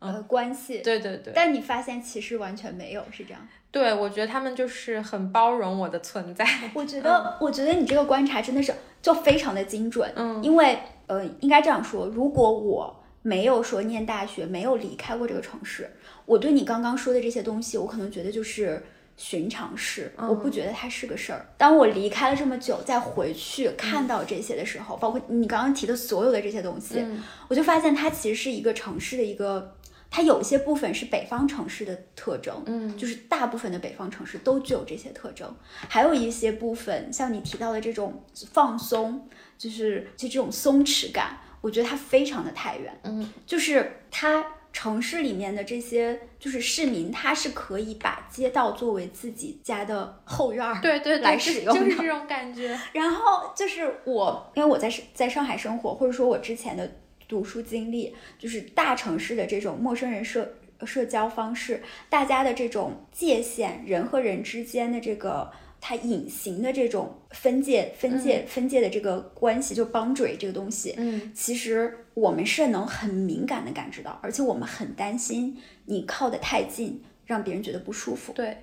[0.00, 3.48] 呃，关系对对对，但你发现其实完全没有，是这样。
[3.70, 6.46] 对，我觉得他们就是很包容我的存在。
[6.72, 8.72] 我觉 得，我觉得你这个观察真的是
[9.02, 10.10] 就非常的精准。
[10.14, 15.90] 嗯，因为呃，应该这样说，如果我没有说念大学，没有离开过这个城市，
[16.24, 18.82] 我对你刚刚说的这些东西，我可能觉得就是
[19.16, 21.44] 寻常事，我不觉得它是个事儿。
[21.58, 27.04] 当我离开了这么久，再回去看到这些的时候，包括你刚刚提的所有的这些东西，
[27.48, 29.74] 我就发现它其实是一个城市的一个。
[30.10, 35.54] 它有些部分是北方城市的特征，嗯，就是大部分的北方城市都具有这些特征，
[35.88, 39.28] 还有一些部分像你提到的这种放松，
[39.58, 52.78] 就是就这种松弛感，我觉得它非常的太原，嗯，就是它城市里面的这些就是市民，他是可以把街道作为自己家的后院儿，对对来使用，就是这种感觉。
[52.92, 56.90] 然后就是我，因为我在在上海生活，或者说我之前的。
[57.28, 60.54] 读书经历就是大城市的这种陌生人社
[60.84, 65.50] 社交方式，大家的这种界限，人和人之间的这个
[65.80, 78.32] 它隐形的这种分界、分界、分界的这个关系，就 boundary 这个东西，嗯，其实我们是能很敏感的感知到，而且我们很担心你靠得太近，让别人觉得不舒服。
[78.32, 78.58] 对，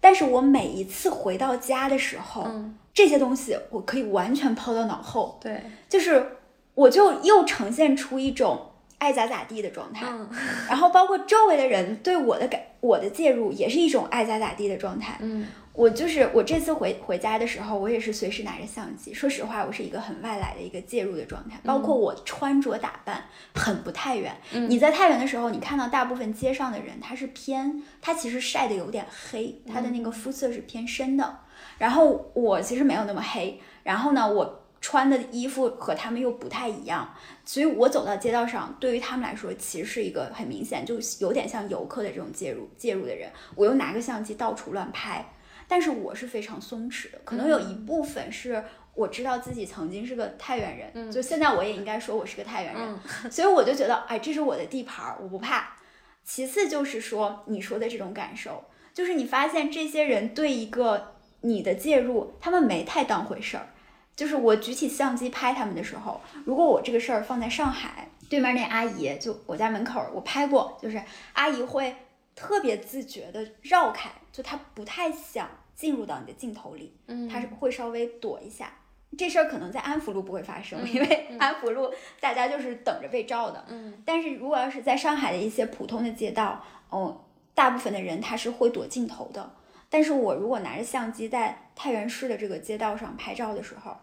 [0.00, 2.46] 但是我每一次回到家的时候，
[2.92, 5.38] 这些东西我可以完全抛到脑后。
[5.40, 6.26] 对，就是。
[6.74, 10.06] 我就又呈现出一种爱咋咋地的状态，
[10.68, 15.18] 然后包括周围的人对我的感，我的介入也是一种爱咋咋地的状态。
[15.20, 19.12] 嗯，我就是我这次回回家的时候，我也是随时拿着相机。
[19.12, 24.34] 说实话，我是一个很外来的一个介入的状态，包括我穿着打扮很不太远。
[24.52, 31.40] 你在太原的时候，你看到大部分街上的人，他是偏，他其实晒的有点黑，他的那个肤色是偏深的。
[31.78, 34.63] 然后我其实没有那么黑，然后呢，我。
[34.84, 43.32] 穿的衣服和他们又不太一样，所以我走到街道上，对于他们来说，其实是一个很明显，就有点像游客的这种介入介入的人。
[43.54, 45.32] 我又拿个相机到处乱拍，
[45.66, 47.18] 但是我是非常松弛的。
[47.24, 48.62] 可能有一部分是
[48.94, 55.78] 我知道自己曾经是个太原人，就现在我也应该说我是个太原人，所以我就觉得，哎，这是我的地盘，我不怕。
[56.22, 58.62] 其次就是说你说的这种感受，
[58.92, 63.68] 就是你发现这些人对一个你的介入，他们没太当回事儿。
[64.16, 71.02] 就是我举起相机拍他们的时候，如果我这个事儿放在上海，对面那阿姨就我家门口，我拍过，就是
[71.32, 71.96] 阿姨会
[72.34, 78.72] 特别自觉的绕开，就她不太想进入到你的镜头里，嗯，她是会稍微躲一下。
[79.16, 84.02] 这事儿可能在安福路不会发生，因为安福路大家就是等着被照的，嗯。
[84.04, 89.54] 但是如果要是在上海的一些普通的街道，哦，大部分的人他是会躲镜头的。
[89.94, 93.96] 但是我如果拿着相机在太原市的这个街道上拍照的时候，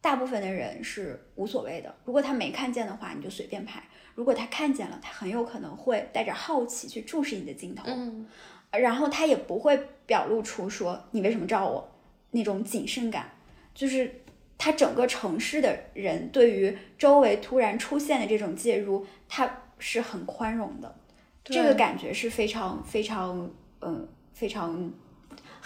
[0.00, 1.94] 大部分的人是无所谓的。
[2.04, 3.80] 如果他没看见的话，你就随便拍；
[4.16, 8.26] 如果他看见了，他很有可能会带着好奇去注视你的镜头，嗯，
[8.72, 11.88] 然后他也不会表露出说你为什么照我
[12.32, 13.30] 那种谨慎感。
[13.72, 14.22] 就是
[14.58, 20.92] 他整个城市的人对于周围突然出现的这种介入，他是很宽容的，
[21.44, 23.48] 这个感觉是非常非常
[23.80, 24.92] 嗯非常。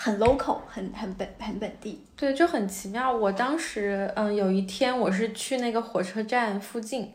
[0.02, 3.12] 很 local，很很本很本地，对，就很奇妙。
[3.14, 7.12] 我当时，嗯，有一天我是去那个火车站附近，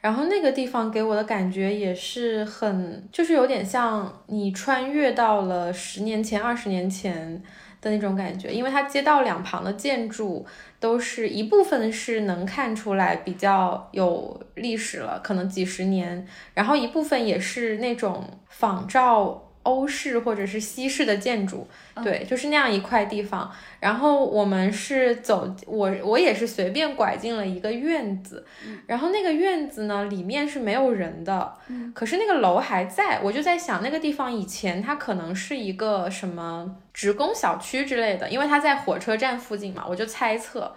[0.00, 7.42] 然后那个地方给我的感觉也是很，就是有点像你穿越到了十年前、二十年前
[7.82, 10.46] 的那种感觉，因为它街道两旁的建筑
[10.80, 19.50] 都是一部分是能看出来比较有历史了，可能几十年，然后一部分也是那种仿照。
[19.62, 21.66] 欧式或者是西式的建筑，
[22.02, 23.50] 对，就是那样一块地方。
[23.80, 28.44] 然后我们是走，我我也是随便拐进了一个院子，
[28.86, 31.54] 然后那个院子呢，里面是没有人的，
[31.94, 33.20] 可是那个楼还在。
[33.22, 40.74] 我就在想，那个地方以前它可能是一个什么职工小区之类的，因为它在火车站附近嘛，我就猜测。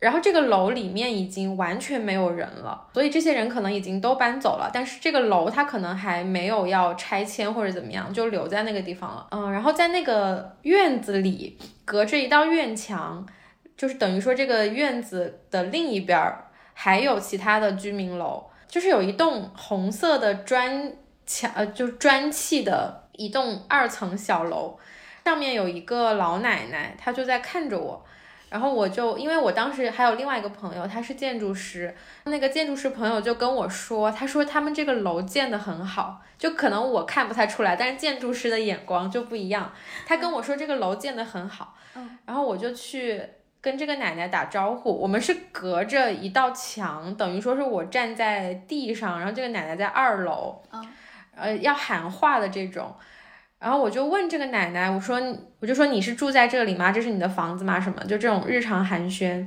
[0.00, 9.26] 然后这个楼里面已经完全没有人了，所以这些人可能已经都搬走了，但是这个楼它可能还没有要拆迁或者怎么样，就留在那个地方了。
[9.32, 13.26] 嗯，然后在那个院子里，隔着一道院墙，
[13.76, 16.32] 就是等于说这个院子的另一边
[16.74, 20.92] 还有其他的居民楼，就是有一栋红色的砖
[21.26, 24.78] 墙，呃，就砖砌的一栋二层小楼，
[25.24, 28.04] 上面有一个老奶奶，她就在看着我。
[28.50, 31.94] 然后我就，因为我当时还有另外一个朋友，他是建筑师，
[32.24, 39.72] 那个建筑师朋友就跟我说，他说他们这个楼建得很好，就可能我看不太出来，但是建筑师的眼光就不一样。
[40.06, 41.74] 他跟我说这个楼建得很好，
[42.24, 43.22] 然后我就去
[43.60, 50.62] 跟这个奶奶打招呼，我们是隔着一道墙，等于说是我站在地上，然后这个奶奶在二楼，
[51.36, 52.94] 呃，要喊话的这种。
[53.58, 55.20] 然后我就问这个奶奶，我说，
[55.58, 56.92] 我就说你是住在这里吗？
[56.92, 57.80] 这是你的房子吗？
[57.80, 58.00] 什么？
[58.04, 59.44] 就这种日常寒暄，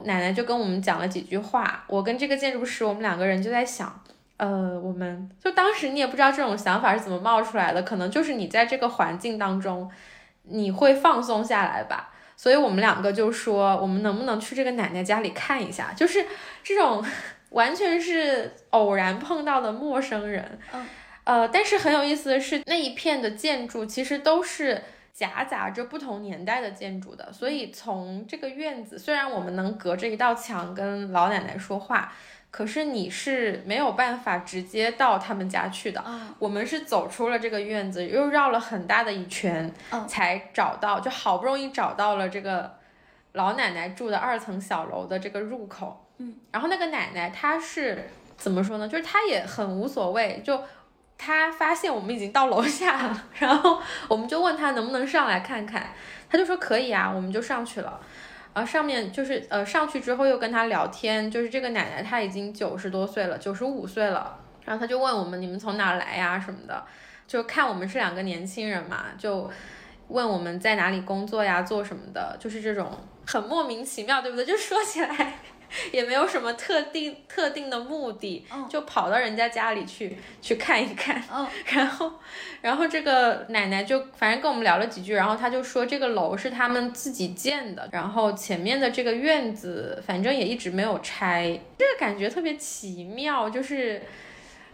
[0.00, 1.84] 奶奶就跟我们讲了几句话。
[1.86, 4.02] 我跟这个建筑师，我们两个人就在想，
[4.38, 9.88] 呃，我们就当时你也不知道这种想法是怎么冒出来的，可能就是你在这个环境当中，
[10.42, 12.10] 你会放松下来吧。
[12.36, 15.92] 所以我们两个就说，我们能不能去这个奶奶家里看一下？
[15.94, 16.26] 就是
[16.64, 17.00] 这种
[17.50, 20.58] 完全是偶然碰到的陌生人。
[20.72, 20.84] 嗯。
[21.24, 32.12] 呃，但是很有意思的是，那一片的建筑其实都是夹杂着不同年代的建筑的，所以从这个院子，虽然我们能隔着一道墙跟老奶奶说话，
[32.50, 36.04] 可是你是没有办法直接到他们家去的。
[36.38, 39.72] 我们是走出了这个院子，又绕了很大的一圈，
[40.06, 42.74] 才找到，就好不容易找到了这个
[43.32, 46.04] 老奶奶住的二层小楼的这个入口。
[46.18, 48.86] 嗯，然后那个奶奶她是怎么说呢？
[48.86, 50.60] 就是她也很无所谓，就。
[51.16, 55.86] 他发现我们已经到楼下了，然后我们就问他能不能上来看看，
[56.28, 58.00] 他就说可以啊，我们就上去了。
[58.52, 64.38] 然后上面就是呃上去之后又跟他聊天，就是这个奶奶她已经九十多岁了，九十五岁了。
[64.64, 66.84] 然后他就问我们你们从哪来呀什么的，
[67.26, 69.50] 就看我们是两个年轻人嘛，就
[70.08, 72.90] 问我们在哪里工作呀，做什么的，就是这种
[73.26, 74.44] 很莫名其妙，对不对？
[74.44, 75.34] 就说起来。
[75.92, 81.22] 也没有什么特定特定的目的，就跑到人家家里去去看一看。
[81.32, 82.12] 嗯， 然后，
[82.60, 94.02] 然后这个奶奶就反正跟我们聊了几句，然后她就说这个楼是他们自己建的，然后前面的这个院子反正也一直没有拆，这个感觉特别奇妙，就是。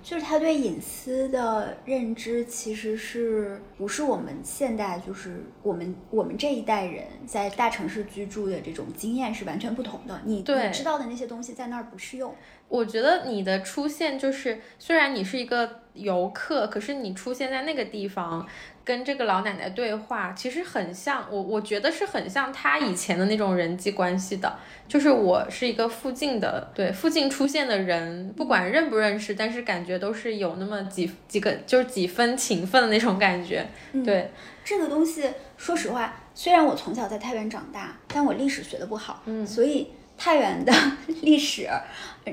[0.02, 10.20] 就是他对隐私的认知，其实是不是我们现代，就是我们我们这一代人在大城市居住的这种经验是完全不同的。
[10.24, 12.34] 你你知道的那些东西在那儿不适用。
[12.68, 18.46] 我觉得你的出现就是，虽然你是一个游客，可是你出现在那个地方。
[18.84, 24.58] 跟这个老奶奶对话，其实很像我，我觉得是很像她以前的那种人际关系的，
[24.88, 33.66] 就是我是一个附近的，对附近出现的人，不管认不认识，但是感觉都是有那么几几个，就是几分情分的那种感觉。
[34.04, 34.30] 对
[34.64, 40.72] 这个东西，说实话，虽然我从小在太原长大，但我历史学的不好，嗯，所以太原的
[41.22, 41.68] 历史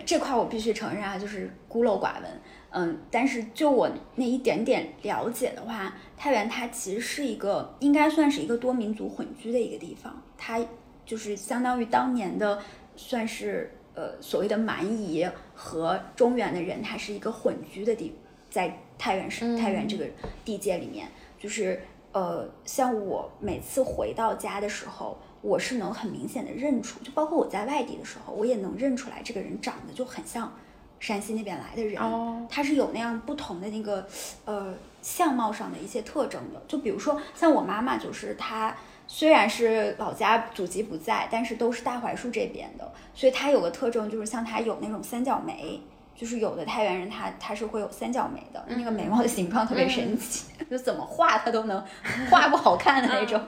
[0.06, 2.24] 这块我必须承认啊，就是孤陋寡闻。
[2.70, 10.59] 嗯，但是就我那一点点了解的话，太原它其实是一个应该算是一个多民族混居的一个地方，它
[11.05, 12.59] 就是相当于当年的
[12.95, 18.13] 算是呃所谓的蛮夷和中原的人，它是一个混居的地，
[18.49, 20.05] 在太原市太原这个
[20.43, 21.07] 地界里面，
[21.39, 30.51] 就是呃像我每次回到家的时候，我是能很明显的认出，就包括我在外地的时候，我也能认出来这个人长得就很像。
[31.00, 32.02] 山西那边来的人，
[32.50, 34.08] 他是有那样不同的那个，
[34.45, 36.62] 呃，相貌上的一些特征的。
[36.68, 38.76] 就比如说，像我妈妈，就是她
[39.08, 45.80] 虽然是老家祖籍不在，但是都是大槐树这边的，所以她有个特征，就是像她有那种三角眉，
[46.16, 51.84] 就是有的太原人他他是会有三角眉的，那个眉毛的形状特别神奇，就怎么画他都能
[52.32, 53.39] 画不好看的那种。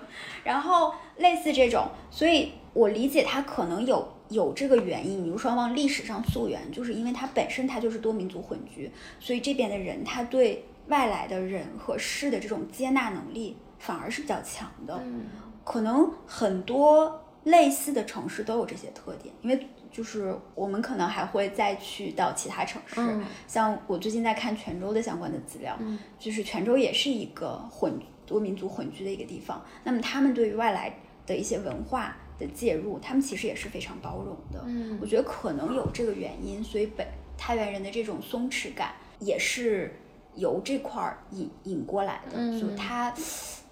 [0.44, 4.19] 然后类似这种，所以我理解他可能有。
[4.30, 15.00] 有这个原因，比如说往历史上溯源，就是因为它本身它就是多民族混居，所以这边的人他对外来的人和事的这种接纳能力反而是比较强的。
[15.04, 15.26] 嗯，
[15.64, 23.02] 可能很多类似的城市都有这些特点，因为就是我们可能还会再去到其他城市，
[23.48, 25.76] 像我最近在看泉州的相关的资料，
[26.20, 32.16] 就是泉州也是一个混多民族混居的一个地方，那么他们对于外来的一些文化。
[32.40, 34.64] 的介入，他们其实也是非常包容的。
[34.66, 37.06] 嗯，我觉得可能有这个原因，所以本
[37.38, 39.94] 太原人的这种松弛感也是
[40.36, 42.38] 由这块儿引引过来的。
[42.38, 43.14] 嗯，所以他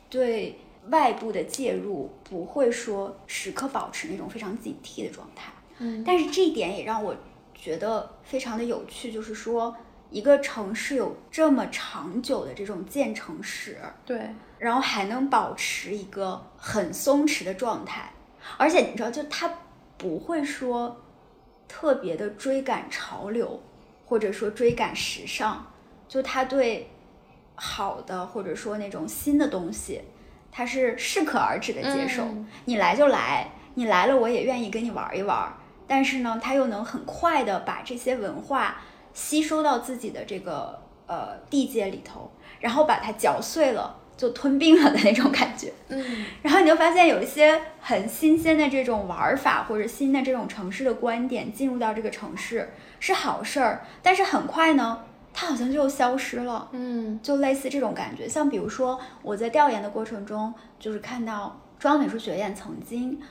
[0.09, 0.59] 对
[0.89, 5.51] 外部的介入不会说时刻保持那种非常警惕的状态。
[5.79, 7.15] 嗯，但是这一点也让我
[7.53, 9.75] 觉得非常的有趣，就是说
[10.09, 18.11] 一个城市有这么长久的这种建城史，对，然后还能保持一个很松弛的状态，
[18.55, 19.51] 而且你知道，就他
[19.97, 21.01] 不会说
[21.67, 23.61] 特别的追赶潮流，
[24.05, 25.65] 或者说追赶时尚，
[26.07, 26.89] 就他对
[27.55, 30.01] 好的或者说那种新的东西，
[30.51, 32.23] 他是适可而止的接受，
[32.65, 35.51] 你来就来，你来了我也愿意跟你玩一玩。
[35.87, 38.81] 但是呢，他又能很快的把这些文化
[39.13, 42.29] 吸收到自己的这个呃地界里头，
[42.59, 45.71] 然后把它嚼碎了，就吞并了的那种感觉。
[45.87, 55.03] 嗯，然后你就发现有一些很新鲜的这种玩法或者新的这种城市的观点进入到这个城市是好事儿，但是很快呢，
[55.33, 56.67] 它好像就消失了。
[56.71, 63.21] 嗯，就类似这种感觉，像比如说我在调研的过程中，就是看到中央美术学院曾经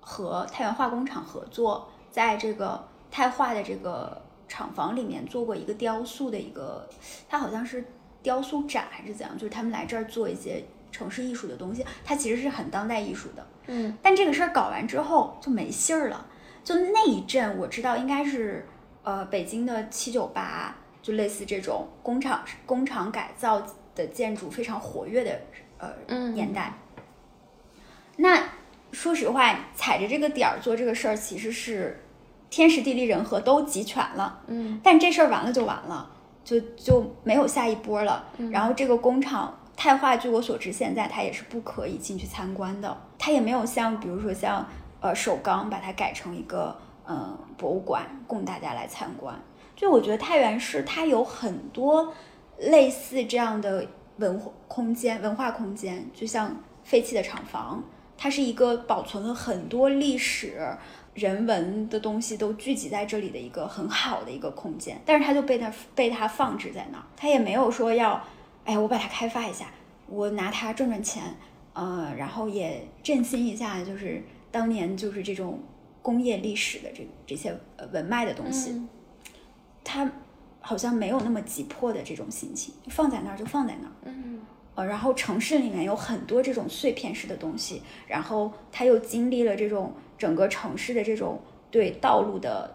[0.00, 1.88] 和太原化工厂合作。
[2.10, 6.88] 在这个太化的这个厂房里面做过一个雕塑的一个，
[7.28, 7.84] 它好像是
[8.22, 13.46] 雕塑展还是怎样，就是他们来这儿做一些城市艺术的东西，它其实是很当代艺术的。
[13.66, 16.26] 嗯，但这个事儿搞完之后就没信儿了。
[16.62, 18.66] 就那一阵我知道应该是
[19.02, 23.62] 呃北京的七九八，就类似这种工厂工厂改造
[23.94, 25.40] 的建筑非常活跃的
[25.78, 25.92] 呃
[26.32, 26.74] 年代。
[28.16, 28.42] 那。
[28.92, 32.02] 说实话，踩着这个点儿做这个事儿，其实是
[32.50, 34.42] 天时地利人和都集全了。
[34.48, 36.10] 嗯，但这事儿完了就完了，
[36.44, 38.24] 就就没有下一波了。
[38.50, 42.96] 然后这个工厂太化，据我所知，现在它也是不可以进去参观的。
[43.18, 44.66] 它也没有像比如说像
[45.00, 46.76] 呃首钢把它改成一个
[47.06, 49.34] 嗯博物馆供大家来参观。
[49.76, 52.12] 就我觉得太原市它有很多
[52.58, 53.86] 类似这样的
[54.18, 57.82] 文化空间、文化空间，就像废弃的厂房。
[58.22, 60.76] 它是一个保存了很多历史、
[61.14, 68.22] 人文的东西都聚集在这里的一个很好的一个空间，但是它就被它被它放置在那儿，它也没有说要，
[68.64, 69.72] 哎，我把它开发一下，
[70.06, 71.22] 我拿它赚赚钱，
[71.72, 75.60] 呃，然后也振兴一下，就是当年就是这种
[76.00, 77.58] 工业历史的这这些
[77.92, 78.80] 文脉的东西，
[79.82, 80.10] 它
[80.60, 84.40] 好像没有那么急迫的这种心情，放在那儿就放在那儿，嗯。
[84.80, 91.38] 呃，然后城市里面有很多这种碎片式的东西，然后它又经历了这种整个城市的这种
[91.70, 92.74] 对道路的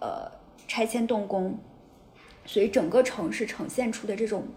[0.00, 0.30] 呃
[0.68, 1.58] 拆迁动工，
[2.44, 4.48] 所以整个城市呈现出的这种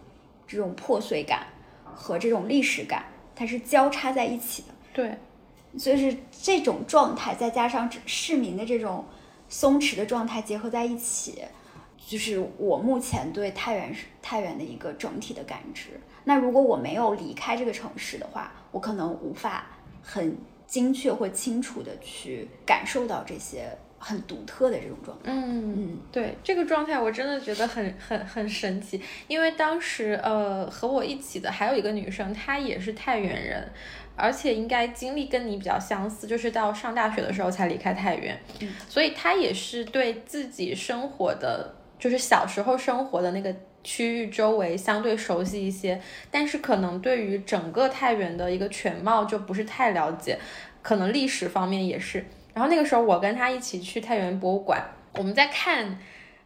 [0.46, 1.48] 这种破碎感
[1.86, 4.68] 和这种历史感，它是交叉在一起的。
[4.92, 5.18] 对，
[5.80, 9.06] 所以是这种状态，再加上市民的这种
[9.48, 11.46] 松弛的状态结合在一起，
[12.06, 16.02] 就是我目前对太原太原的一个整体的感知。
[16.26, 19.66] 那如果我没有离开这个城市的话，我可能无法
[20.02, 23.70] 很精确或清楚的去感受到这些
[24.00, 25.32] 很独特的这种状态。
[25.32, 33.70] 嗯嗯，对，这个状态我真的觉得很很很神奇，因为当时呃和我一起的还有一个女生，她也是太原人，
[34.16, 38.40] 而且应该经历跟你比较相似，就是到上大学的时候才离开太原，
[38.88, 43.54] 所以她也是对自己生活的，就是小时候生活的那个。
[43.84, 50.38] 区域周围相对熟悉一些，但是可能对于整个太原的一个全貌就不是太了解，
[50.82, 52.26] 可能历史方面也是。
[52.54, 54.82] 然后那个时候我跟他一起去太原博物馆，
[55.16, 55.98] 我们在看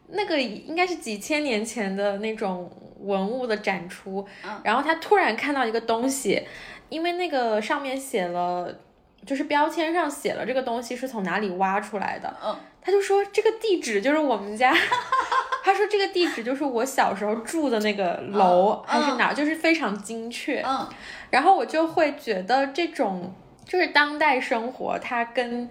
[0.08, 2.72] 那个应该是几千年前的那种
[3.02, 4.26] 文物的展出，
[4.64, 6.42] 然后他突然看到一个东西，
[6.90, 8.74] 因为那个上面写了，
[9.26, 12.56] 就是标签上写了这个东西是从哪里挖出来的，嗯，
[12.88, 14.74] 他就说这个地址就是我们家。
[15.62, 20.64] 他说这个地址就是我小时候住的那个楼，还是哪，就是非常精确。
[20.66, 20.88] 嗯，
[21.30, 23.36] 然后我就会觉得这种
[23.66, 25.70] 就是当代生活，它跟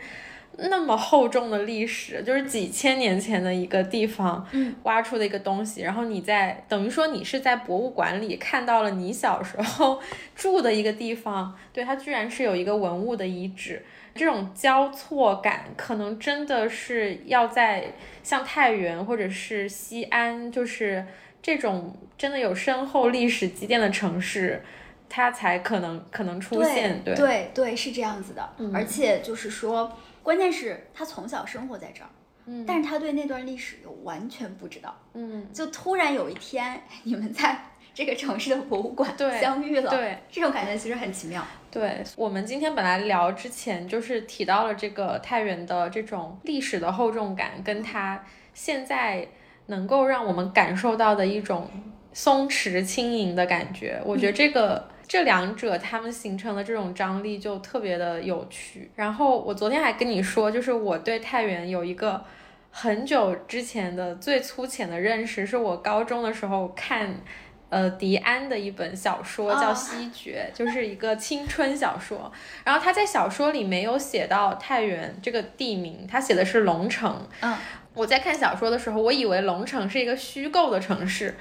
[0.59, 4.47] 那么厚重的历史，就是几千年前的一个地方，
[4.83, 9.99] 挖出的一个东西，然后你在等于说你是在博物馆里看到了你小时候
[10.37, 13.83] 住的一个地方，对，它居然是有一个文物的遗址。
[14.17, 17.93] 这种交错感，可能真的是要在
[18.23, 21.07] 像太原或者是西安，就是
[21.41, 24.65] 这种真的有深厚历史积淀的城市，
[25.09, 27.03] 它才可能可能出现。
[27.05, 28.51] 对对对，是这样子的。
[28.75, 32.11] 而且就是说，关键是他从小生活在这儿，
[32.47, 37.71] 嗯，但是他对那段历史又完全不知道，嗯，就突然有一天你们在。
[37.97, 41.43] 这个城市的博物馆相遇了，对这种感觉其实很奇妙。
[41.71, 48.23] 对我们今天本来聊之前就是提到了这个太原的这种历史的厚重感，跟它
[48.53, 49.27] 现在
[49.69, 51.71] 能够让我们感受到的一种
[52.13, 53.99] 松弛轻盈的感觉。
[54.05, 58.91] 我觉得这个这两者它们形成的这种张力就特别的有趣。
[58.95, 62.23] 然后我昨天还跟你说，就是我对太原有一个
[62.71, 67.23] 很久之前的最粗浅的认识，是我高中的时候看。
[67.69, 72.31] 呃，迪安的一本小说叫《西决》，就是一个青春小说。
[72.65, 77.29] 然后他在小说里没有写到太原这个地名，他写的是龙城。
[77.41, 77.57] 嗯，
[77.93, 81.37] 我在看小说的时候，我以为龙城是一个虚构的城市，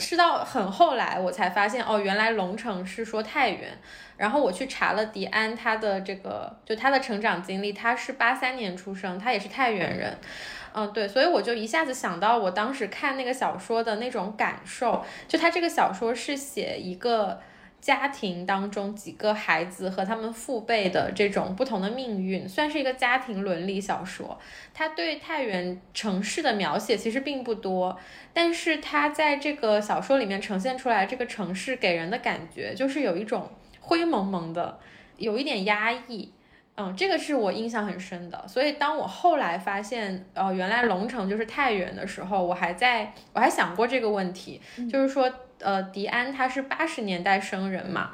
[0.00, 3.70] 是到很后来我才发现，哦，原来龙城是说太原。
[4.16, 10.10] 然后我去查了迪安他的这个，就他的成长经历，他是八三年出生，他也是太原人。
[10.10, 17.40] 嗯，嗯对，所以我就一下子想到我当时看那个小说的那种感受，就他这个小说是写一个
[17.80, 24.38] 家庭当中几个孩子和他们父辈的这种不同的命运，算是一个家庭伦理小说。
[24.72, 27.98] 他对太原城市的描写其实并不多，
[28.32, 33.50] 但是他在这个小说里面呈现出来这个城市给人的感觉就是有一种
[33.80, 34.78] 灰蒙蒙的，
[35.16, 36.32] 有一点压抑。
[36.74, 44.58] 嗯，这个是我印象很深的，所以当我后来发现，呃，原来龙城就是太原的时候，我还在我还想过这个问题，
[44.90, 48.10] 就是说，呃，迪安他是八十年代生人嘛，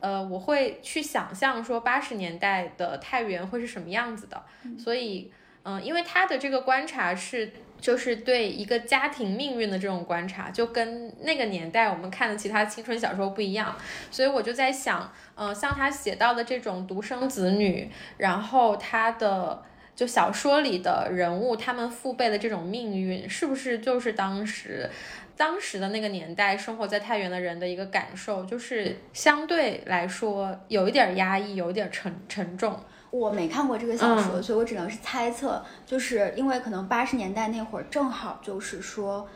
[0.00, 4.42] 呃，我会去想象说八十年代的太原会是什么样子的，
[4.76, 5.32] 所以，
[5.64, 7.52] 嗯，因为他的这个观察是。
[7.80, 13.74] 就是对一个家庭命运的这种观察，就跟那个年代我们看的其他青春小说不一样，
[14.10, 19.62] 所以我就在想，嗯，像他写到的这种独生子女，然后他的
[19.96, 24.90] 就小说里的人物，他们父辈的这种命运，是不是就是当时
[25.34, 32.78] 当时的那个年代生活在太原的人的一个感受，就是相对来说有一点压抑，有一点沉沉重。
[33.10, 39.26] 我没看过这个小说，所以我只能是猜测，就是因为可能八十年代那会儿正好就是说，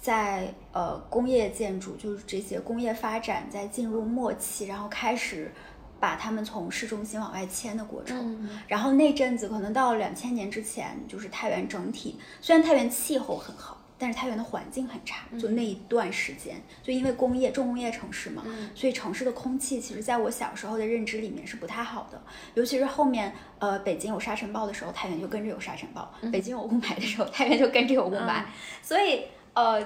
[0.00, 5.52] 在呃工业建筑，就是这些工业发展在进入末期，然后开始
[6.00, 8.48] 把他们从市中心往外迁的过程。
[8.66, 13.78] 然后那阵子可能到两千年之前，就是太原整体，虽然太原气候很好。
[14.04, 18.44] 但是太原的环境很差，就那一段时间，就因为工业重工业城市嘛，
[18.74, 22.22] 所以城市的空气其实在我小时候的认知里面是不太好的。
[22.52, 28.44] 尤其是后面，呃，北京有沙尘暴的时候，太原就跟着有沙尘暴；北京有雾霾的时候，太原就跟着有雾霾。
[28.82, 29.22] 所以，
[29.54, 29.82] 呃，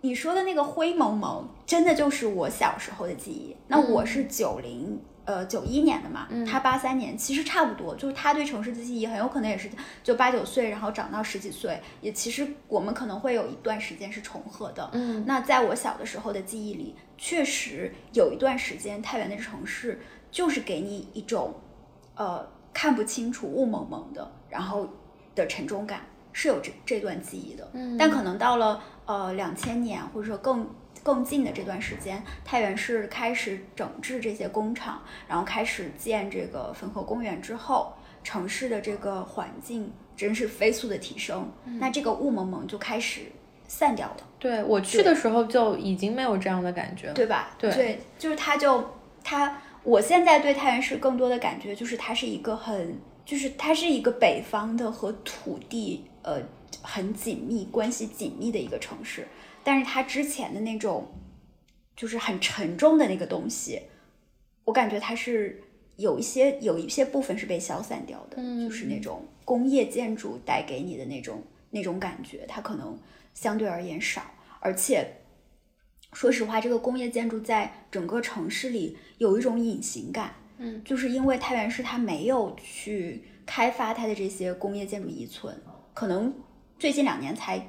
[0.00, 3.54] 你说的那个灰蒙蒙，真的就是我小时候的记忆。
[3.66, 4.98] 那我是九零。
[5.28, 9.68] 呃，九一年的嘛，他八三年，其实差不多，就是他对城市的记忆很有可能也是
[10.02, 14.88] 就八九岁，然后长到十几岁，也其实我们可能会有一段时间是重合的。
[14.94, 20.00] 嗯，那在我小的时候的记忆里，确实有一段时间，太原的城市
[20.30, 21.52] 就是给你一种
[22.14, 24.88] 呃看不清楚、雾蒙蒙的，然后
[25.34, 26.00] 的沉重感，
[26.32, 27.68] 是有这这段记忆的。
[27.74, 30.66] 嗯，但可能到了呃两千年，或者说更。
[31.08, 41.50] 更近的这段时间，太原市开始整治这些工厂，然后开始建这个汾河公园之后，城市的这个环境真是飞速的提升。
[41.64, 43.22] 那这个雾蒙蒙就开始
[43.66, 44.16] 散掉了。
[44.38, 47.56] 对我去的时候就已经没有这样的感觉了，对吧？
[47.58, 48.84] 对，就是它就
[49.24, 56.38] 它，我现在对太原市更多的感觉就是它是一个很，就是它是一个北方的和土地呃
[56.82, 59.26] 很紧密关系紧密的一个城市。
[59.68, 61.06] 但是它之前的那种，
[61.94, 63.82] 就是很沉重的那个东西，
[64.64, 65.62] 我感觉它是
[65.96, 72.98] 有一些有一些部分是被消散掉的，就是那种工业建筑带给你的那种那种感觉，它可能
[73.34, 74.22] 相对而言少。
[74.60, 75.06] 而且
[76.14, 85.54] 说实话，这个工业建筑在整个城市里有一种隐形感，嗯，就是因为太原市它没有去开发它的这些工业建筑遗存，
[85.92, 86.32] 可能
[86.78, 87.68] 最近两年才。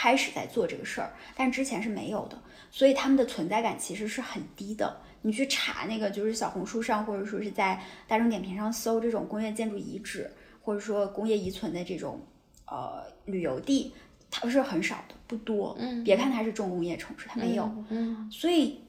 [0.00, 2.40] 开始在做这个事儿，但之前是没有的，
[2.70, 4.96] 所以他们的存在感其实是很低的。
[5.22, 10.30] 你去查那个，就是小红书上，或者说是在大众点评上搜这种工业建筑遗址，
[10.62, 12.20] 或者说工业遗存的这种
[12.66, 13.92] 呃旅游地，
[14.30, 15.74] 它是很少的，不多。
[15.80, 17.68] 嗯，别看它是重工业城市，它没有。
[17.88, 18.80] 嗯，所以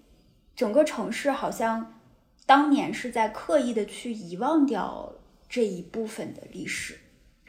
[0.55, 1.99] 整个城市好像
[2.45, 5.11] 当年是在刻意的去遗忘掉
[5.49, 6.98] 这一部分的历史。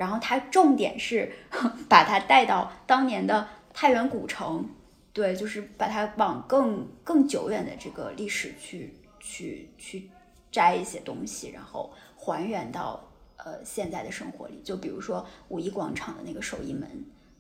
[0.00, 1.30] 然后它重点是
[1.86, 4.66] 把它带到当年的太原古城，
[5.12, 10.08] 对，就是把它往更更久远的这个历史去去去
[10.50, 14.62] 摘一些东西，然后还原到呃现在的生活里。
[14.64, 16.88] 就比如说五一广场的那个手艺门，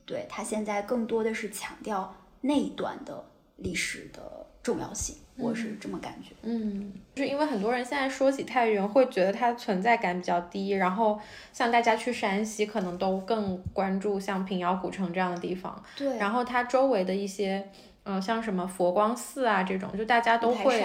[0.04, 3.24] 对，它现在更多的是强调那一段的
[3.56, 5.16] 历史的重要性。
[5.36, 11.18] 我是这么感觉，嗯，就是因为很多人现在说起太原，会觉得它存在感比较低，然后
[11.52, 17.66] 像大家去山西，可能都更关注像平遥古城这样的地方，对，然后它周围的一些。
[18.02, 20.82] 嗯，像什么佛光寺啊这种，就大家都会，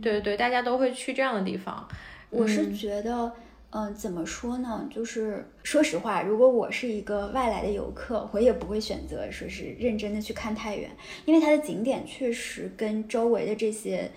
[0.00, 1.86] 对对，大家都会去这样的地方。
[2.30, 3.30] 我是觉得，
[3.76, 4.88] 嗯，怎么说呢？
[4.88, 10.88] 就是说实话，如果我是一个外来的游客，我也不会选择说是认真的去看太原，
[11.24, 14.08] 因为它的景点确实跟周围的这些，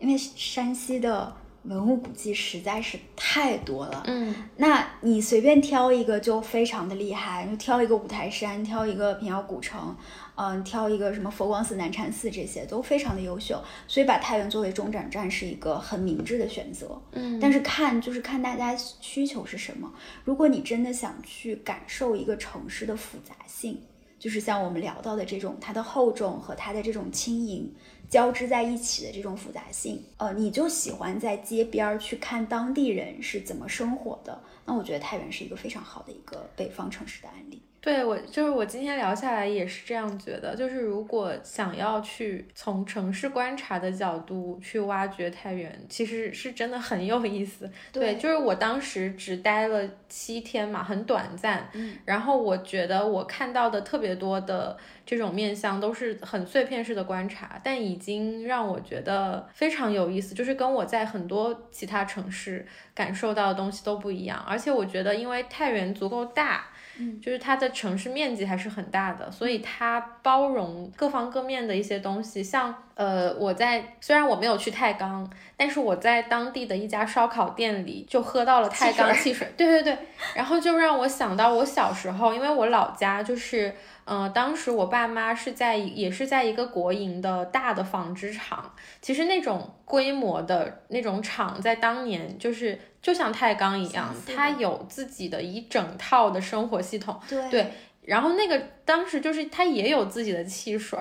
[0.00, 1.36] 因为山西的。
[1.68, 9.96] 文物古迹实在是太多了，嗯，那你随便挑一个就非常的厉害，就挑一个五台山，挑一个平遥古城，
[10.36, 19.92] 嗯，挑一个什么佛光寺、南禅寺，这些都非常的优秀，所以把太原作为中转站是一个很明智的选择，嗯，但是看就是看大家需求是什么，
[20.24, 23.80] 如果你真的想去感受一个城市的复杂性，
[24.18, 27.74] 就是像我们聊到的这种它的厚重和它的这种轻盈。
[28.08, 37.60] 交织在一起的这种复杂性，呃，你就喜欢在街边儿去看当地人是怎么生活的，那我觉得太原是一个非常好的一个北方城市的案例。
[37.86, 47.70] 对我就是我今天聊下来也是这样觉得，就是如果想要去从城市观察的角度去挖掘太原，其实是真的很有意思。
[47.92, 51.70] 对，就是我当时只待了七天嘛，很短暂。
[51.74, 64.44] 嗯，然后我觉得我看到的特别多的这种面相都是很碎片式的观察，但已经让我觉得非常有意思，就是跟我在很多其他城市感受到的东西都不一样。
[64.44, 66.64] 而且我觉得，因为太原足够大。
[66.98, 72.42] 嗯，就是它的城市面积还是很大的，所以它包容各方各面的一些东西。
[72.42, 79.46] 像呃，我在虽然我没有去太钢，但是我在当地的一家烧烤店里就喝到了太钢汽水。
[79.56, 79.98] 对对对，
[80.34, 83.74] 然后就让我想到我小时候，因为我老家就是。
[84.06, 97.20] 嗯，当时我爸妈是在也是在一个国营的大的纺织厂，其实那种规模的那种厂，在当年就是就像太钢一样，它有自己的一整套的生活系统。
[97.50, 97.66] 对，
[98.02, 100.98] 然后那个当时就是它也有自己的汽水。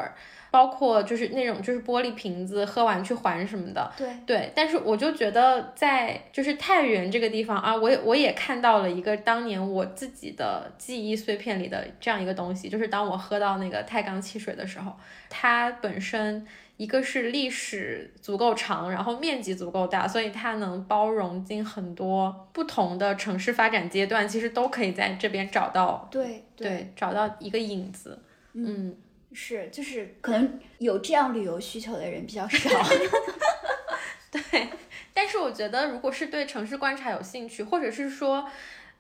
[0.56, 4.08] 包括就是那种就是玻璃瓶子喝完去还什么的，对。
[4.26, 14.94] 对，但是我就觉得在就是太原这个地方啊，我也我也看到了一个当年我自己的记忆碎片里的这样一个东西，就是当我喝到那个太钢汽水的时候，
[15.30, 16.48] 它本身
[16.78, 28.18] 一个是历史足够长，然后面积足够大，所以它能包容进很多不同的城市发展阶段，其实都可以在这边找到，对对，找到一个影子，
[28.54, 28.96] 嗯。
[29.36, 32.70] 是，就是可能有这样旅游需求的人比较少。
[34.32, 34.70] 对，
[35.14, 38.50] 但是我觉得，如果是对城市观察有兴趣，或者是说，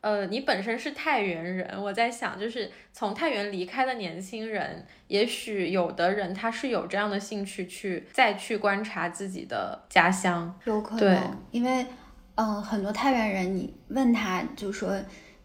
[0.02, 11.86] 呃，你本身是太原人，我在想，就是从太原离开的年轻人，也许有的人他是有这样的兴趣去再去观察自己的家乡，有可能，因为，
[12.36, 14.98] 嗯，很多太原人，你问他就说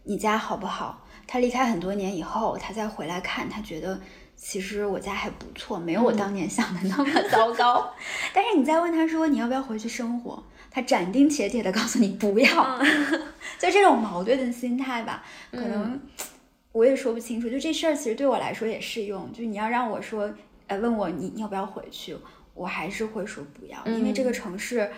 [0.03, 3.99] 你家好不好，他离开很多年以后，他再回来看，他觉得。
[4.43, 7.93] 其实我家还不错，没有我当年想的那么糟糕。
[8.33, 12.79] 但是你再问他说你要不要回去生活，他斩钉截铁的告诉你不要。
[13.59, 16.01] 就这种矛盾的心态吧，可能
[16.71, 17.47] 我也说不清楚。
[17.47, 19.31] 就这事儿其实对我来说也适用。
[19.31, 20.33] 就你要让我说，
[20.65, 22.17] 呃，问我你你要不要回去，
[22.55, 24.91] 我还是会说不要，因为这个城市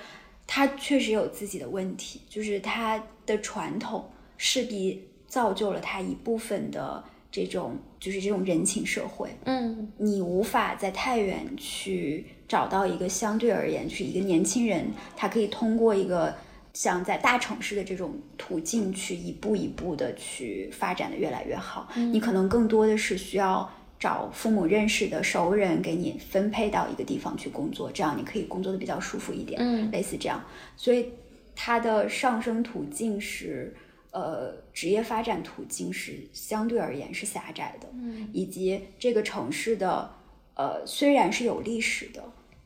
[0.48, 7.04] 它确实有自己的问题，就是它的传统势必造就了它一部分的。
[7.36, 16.36] 这种就是这种人情社会，嗯，你无法在太原去找到一个相对而言，就是一个年轻人，他可以通过一个
[16.74, 21.88] 像在大城市的这种途径去一步一步的去发展的越来越好。
[21.96, 30.44] 你可能更多的是需要找父母认识的熟人给你分配到一个地方去工作，这样你可以工作的比较舒服一点，嗯，类似这样。
[30.76, 31.08] 所以
[31.56, 33.74] 它的上升途径是。
[34.14, 40.14] 呃，职业发展途径是相对而言是狭窄的，嗯，以及这个城市的
[40.54, 42.24] 呃虽然是有历史的，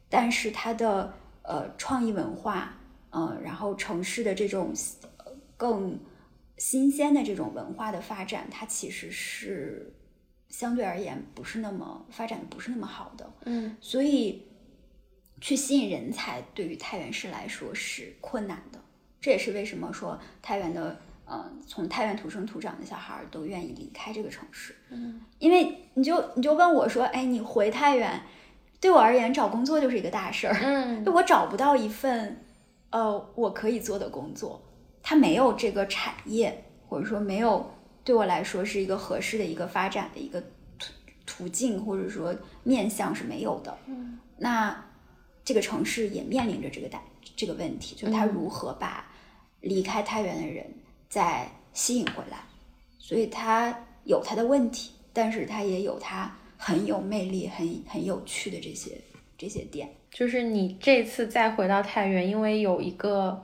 [0.09, 2.77] 但是它的呃创意文化，
[3.11, 4.73] 嗯，然后城市的这种
[5.55, 5.97] 更
[6.57, 9.93] 新鲜的这种文化的发展，它其实是
[10.49, 14.43] 相对而言不是那么发展的不是那么好的，嗯，所以
[15.39, 18.81] 去吸引人才对于太原市来说是困难的，
[19.21, 20.99] 这也是为什么说太原的。
[21.29, 28.21] 嗯，从太原土生土长的小孩都愿意离开这个城市，嗯，因为你就你就问我说，哎，你回太原，
[28.79, 32.45] 对我而言找工作就是一个大事儿，嗯，我找不到一份，
[32.91, 34.61] 呃，我可以做的工作，
[35.03, 37.69] 它没有这个产业，或者说没有
[38.05, 40.39] 对我来说是一个合适的一个发展的一个
[40.79, 40.93] 途
[41.25, 44.85] 途径，或者说面向是没有的，嗯，那
[45.43, 47.01] 这个城市也面临着这个大
[47.35, 49.11] 这个问题，就是它如何把
[49.59, 50.65] 离开太原的人。
[51.09, 52.37] 再吸引回来，
[52.97, 58.91] 所以它有它的问题，但是它也有它很有魅力、很很有趣的这些
[59.37, 59.89] 这些点。
[60.11, 63.43] 就是你这次再回到太原，因为有一个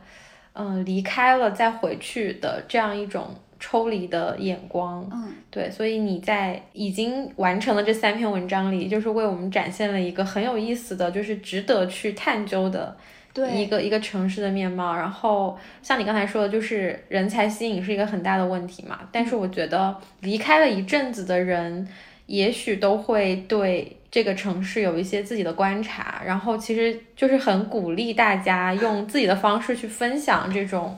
[0.53, 3.35] 嗯离开了再回去的这样一种。
[3.65, 12.97] 抽离的眼光，嗯，对，所以你在已经完成了这三篇文章里，就是为我们展现了一个很有意思的，就是值得去探究的
[13.35, 14.95] 一个一个城市的面貌。
[14.95, 18.99] 然后像你刚才说的，就是人才吸引是一个很大的问题嘛。
[19.11, 21.87] 但是我觉得离开了一阵子的人，
[22.27, 26.21] 也许都会对这个城市有一些自己的观察。
[26.25, 30.97] 然后其实就是很鼓励大家用自己的方式去分享这种。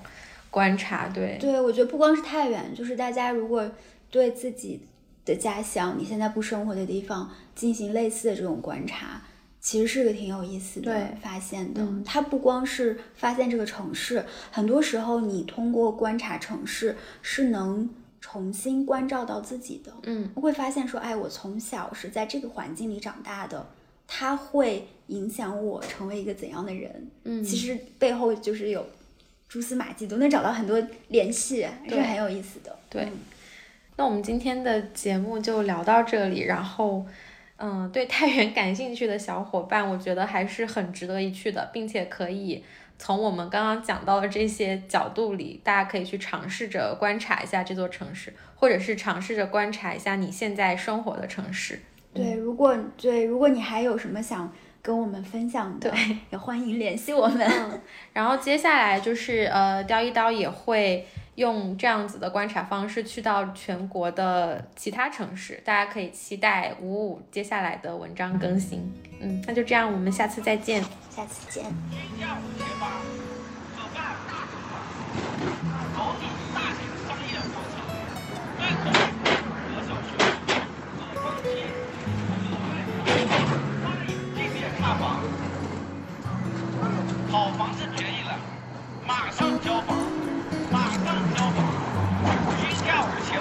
[0.52, 3.70] 观察对对，我觉得不光是太原，就是大家如果
[4.10, 4.80] 对自己
[5.26, 9.22] 的家乡，你现在不生活的地方进行类似的这种观察，
[9.66, 11.84] 其实是个挺有意思的发现的。
[12.06, 17.90] 它不光是发现这个城市，很多时候你通过观察城市是能
[18.22, 19.92] 重新关照到自己的。
[20.04, 23.66] 嗯，会发现说，哎，我从小是在这个环境里长大的，
[24.08, 27.08] 它会影响我成为一个怎样的人。
[27.24, 28.86] 嗯，其实背后就是有。
[29.48, 30.78] 蛛丝马迹都能找到很多
[31.10, 32.76] 联系，是很有意思的。
[32.90, 33.08] 对，
[33.96, 36.42] 那我们今天的节目就聊到这里。
[36.42, 37.06] 然后，
[37.58, 42.64] 嗯，对太原感兴趣的小伙伴，我觉得还是很值得一去的，并且可以
[42.98, 51.82] 从我们刚刚讲到的这些角度里，大家可以去尝试着观察一下这座城市，或者是尝试着观察一下你现在生活的城市。
[52.14, 54.52] 对，如果对，如果你还有什么想。
[54.86, 55.92] 跟我们分享的，
[56.30, 57.50] 也欢迎联系我们。
[58.14, 61.04] 然后接下来就是呃，雕一刀也会
[61.36, 68.92] 用这样子的观察方式去到全国的其他城市，大家可以期待五五接下来的文章更新。
[69.20, 70.84] 嗯，那就这样，我们下次再见。
[71.10, 71.66] 下次见。
[87.32, 87.84] 好房子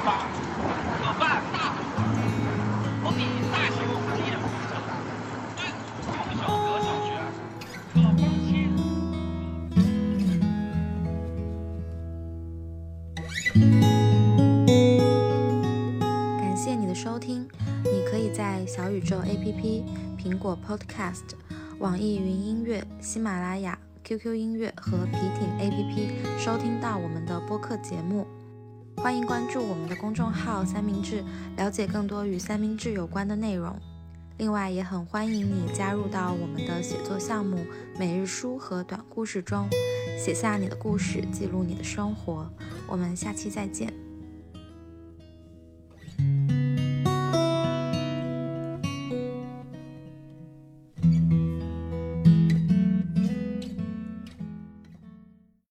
[0.04, 0.26] 八，
[1.00, 1.78] 可办大头
[3.02, 3.76] 房，底大型
[4.16, 4.70] 一人房车，
[5.56, 5.60] 对
[5.96, 7.08] 口小阁小学，
[7.94, 8.22] 可放心。
[16.38, 17.48] 感谢你的收听，
[17.84, 19.84] 你可以在小宇宙 APP、
[20.18, 21.34] 苹果 Podcast。
[21.78, 28.26] 网易云音乐、喜马拉雅、QQ 音乐和皮艇 APP 收听到我们的播客节目，
[28.96, 31.22] 欢迎关注我们的公众号三明治
[31.56, 33.76] 了解更多与三明治有关的内容。
[34.38, 37.64] 另外也很欢迎你加入到我们的写作项目
[37.98, 39.68] 每日书和短故事中
[40.18, 42.50] 写下你的故事记录你的生活。
[42.88, 43.92] 我们下期再见。